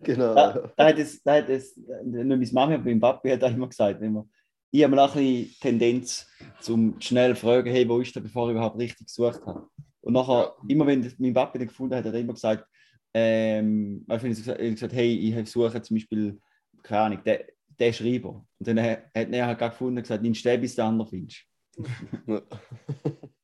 [0.00, 0.34] genau.
[0.34, 3.50] Da, da hat es, da hat es, nicht meine Mami, aber mein Papi hat auch
[3.50, 4.26] immer gesagt, immer,
[4.70, 6.26] ich habe auch ein bisschen Tendenz,
[6.60, 9.68] zum schnell fragen, hey, wo ist der, bevor ich überhaupt richtig gesucht habe.
[10.00, 12.66] Und nachher, immer wenn mein Papi den gefunden hat, hat er immer gesagt,
[13.14, 16.40] ähm, weißt du, wenn ich gesagt, ich gesagt hey, ich suche zum Beispiel,
[16.82, 17.38] keine Ahnung, den,
[17.78, 18.46] den Schreiber.
[18.58, 21.10] Und dann hat er halt gerade gefunden und gesagt, nimmst den, bis du den anderen
[21.10, 21.44] findest.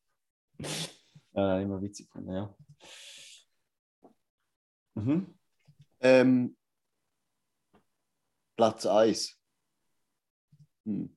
[1.32, 2.54] Äh, immer witzig gefunden, ja.
[4.94, 5.34] Mhm.
[6.00, 6.56] Ähm,
[8.56, 9.38] Platz 1.
[10.84, 11.16] Hm.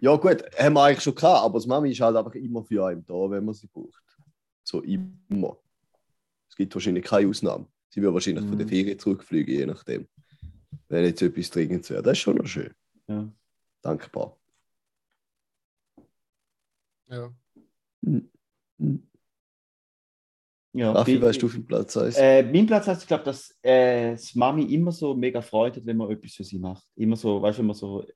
[0.00, 2.86] Ja, gut, haben wir eigentlich schon gehabt, aber das Mami ist halt einfach immer für
[2.86, 4.02] einen da, wenn man sie braucht.
[4.64, 5.61] So immer.
[6.52, 7.66] Es gibt wahrscheinlich keine Ausnahme.
[7.88, 8.70] Sie wird wahrscheinlich von der Mhm.
[8.70, 10.06] Ferien zurückfliegen, je nachdem.
[10.88, 12.02] Wenn jetzt etwas dringend wäre.
[12.02, 12.70] Das ist schon noch schön.
[13.08, 13.32] Ja.
[13.80, 14.36] Dankbar.
[17.08, 17.34] Ja.
[18.04, 18.30] Hm.
[18.78, 19.08] Hm.
[20.74, 22.16] Ja, Raffi, wie- weißt du den Platz 1?
[22.18, 25.86] Äh, mein Platz heißt, ich glaube, dass äh, das Mami immer so mega freut hat,
[25.86, 26.84] wenn man etwas für sie macht.
[26.96, 28.06] Immer so, weißt du, wenn man so.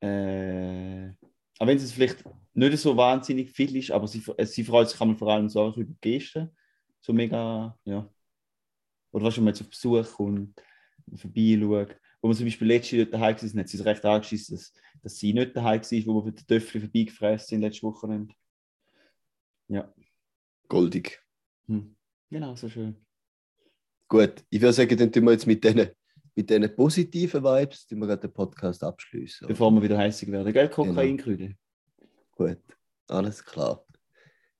[0.00, 1.10] Äh,
[1.60, 4.98] auch wenn es vielleicht nicht so wahnsinnig viel ist, aber sie, äh, sie freut sich
[4.98, 6.50] vor allem so über Gesten.
[7.02, 8.08] So mega, ja.
[9.10, 10.62] Oder du, wenn man jetzt auf Besuch kommt,
[11.14, 11.96] vorbeischaut.
[12.20, 14.72] Wo man zum Beispiel letztes Jahr daheim war, hat sie es recht angeschissen, dass,
[15.02, 18.26] dass sie nicht daheim war, wo wir für den Töffel vorbeigefräst sind letzte Woche.
[19.68, 19.92] Ja.
[20.68, 21.20] Goldig.
[21.66, 21.96] Hm.
[22.30, 22.96] Genau, so schön.
[24.08, 25.90] Gut, ich würde sagen, dann tun wir jetzt mit diesen
[26.34, 29.48] mit diesen positiven Vibes tun wir gerade den Podcast abschließen.
[29.48, 30.52] Bevor wir wieder heißig werden.
[30.52, 31.56] Gell, Kokainkühle.
[32.30, 32.58] Gut,
[33.08, 33.84] alles klar.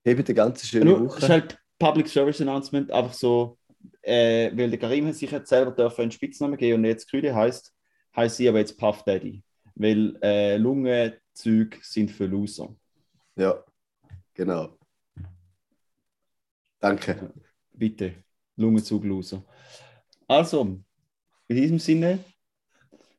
[0.03, 1.19] Hebt eine ganz schöne Nur, Woche.
[1.19, 3.57] ist halt Public Service Announcement, einfach so,
[4.01, 7.33] äh, weil der Karim hat sich jetzt selber dürfen einen Spitznamen geben und jetzt Kühle
[7.33, 7.73] heißt,
[8.15, 9.43] heißt sie aber jetzt Puff Daddy.
[9.75, 12.75] Weil äh, Lungenzüge sind für Loser.
[13.35, 13.63] Ja,
[14.33, 14.77] genau.
[16.79, 17.33] Danke.
[17.71, 18.13] Bitte,
[18.57, 19.43] Lungenzug-Loser.
[20.27, 20.79] Also,
[21.47, 22.19] in diesem Sinne,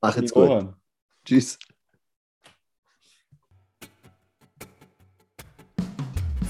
[0.01, 0.49] Macht's die gut.
[0.49, 0.77] Ohren.
[1.25, 1.59] Tschüss.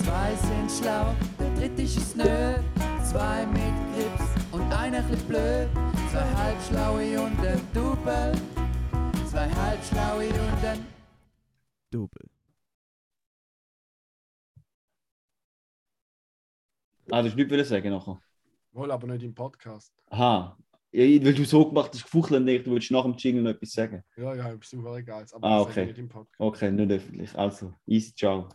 [0.02, 0.34] Zwei
[0.68, 2.24] sind schlau, der dritte ist es nö.
[3.04, 5.68] Zwei mit Grips und einer chli blöd.
[6.10, 8.32] Zwei halbschlaue und ein Double.
[9.30, 10.86] Zwei halbschlaue und ein
[11.90, 12.28] Double.
[17.10, 18.20] Ah, du hast nichts wollen sagen nachher.
[18.72, 19.92] Wohl aber nicht im Podcast.
[20.10, 20.56] Aha.
[20.92, 23.72] Ja, weil du so gemacht hast, gefuchtelt nicht, du willst nach dem Jingle noch etwas
[23.72, 24.02] sagen.
[24.16, 25.26] Ja, ja, ist super egal.
[25.32, 25.86] Aber Ah, ich okay.
[25.86, 26.40] nicht im Podcast.
[26.40, 27.36] Okay, nicht öffentlich.
[27.36, 28.42] Also, easy, ciao.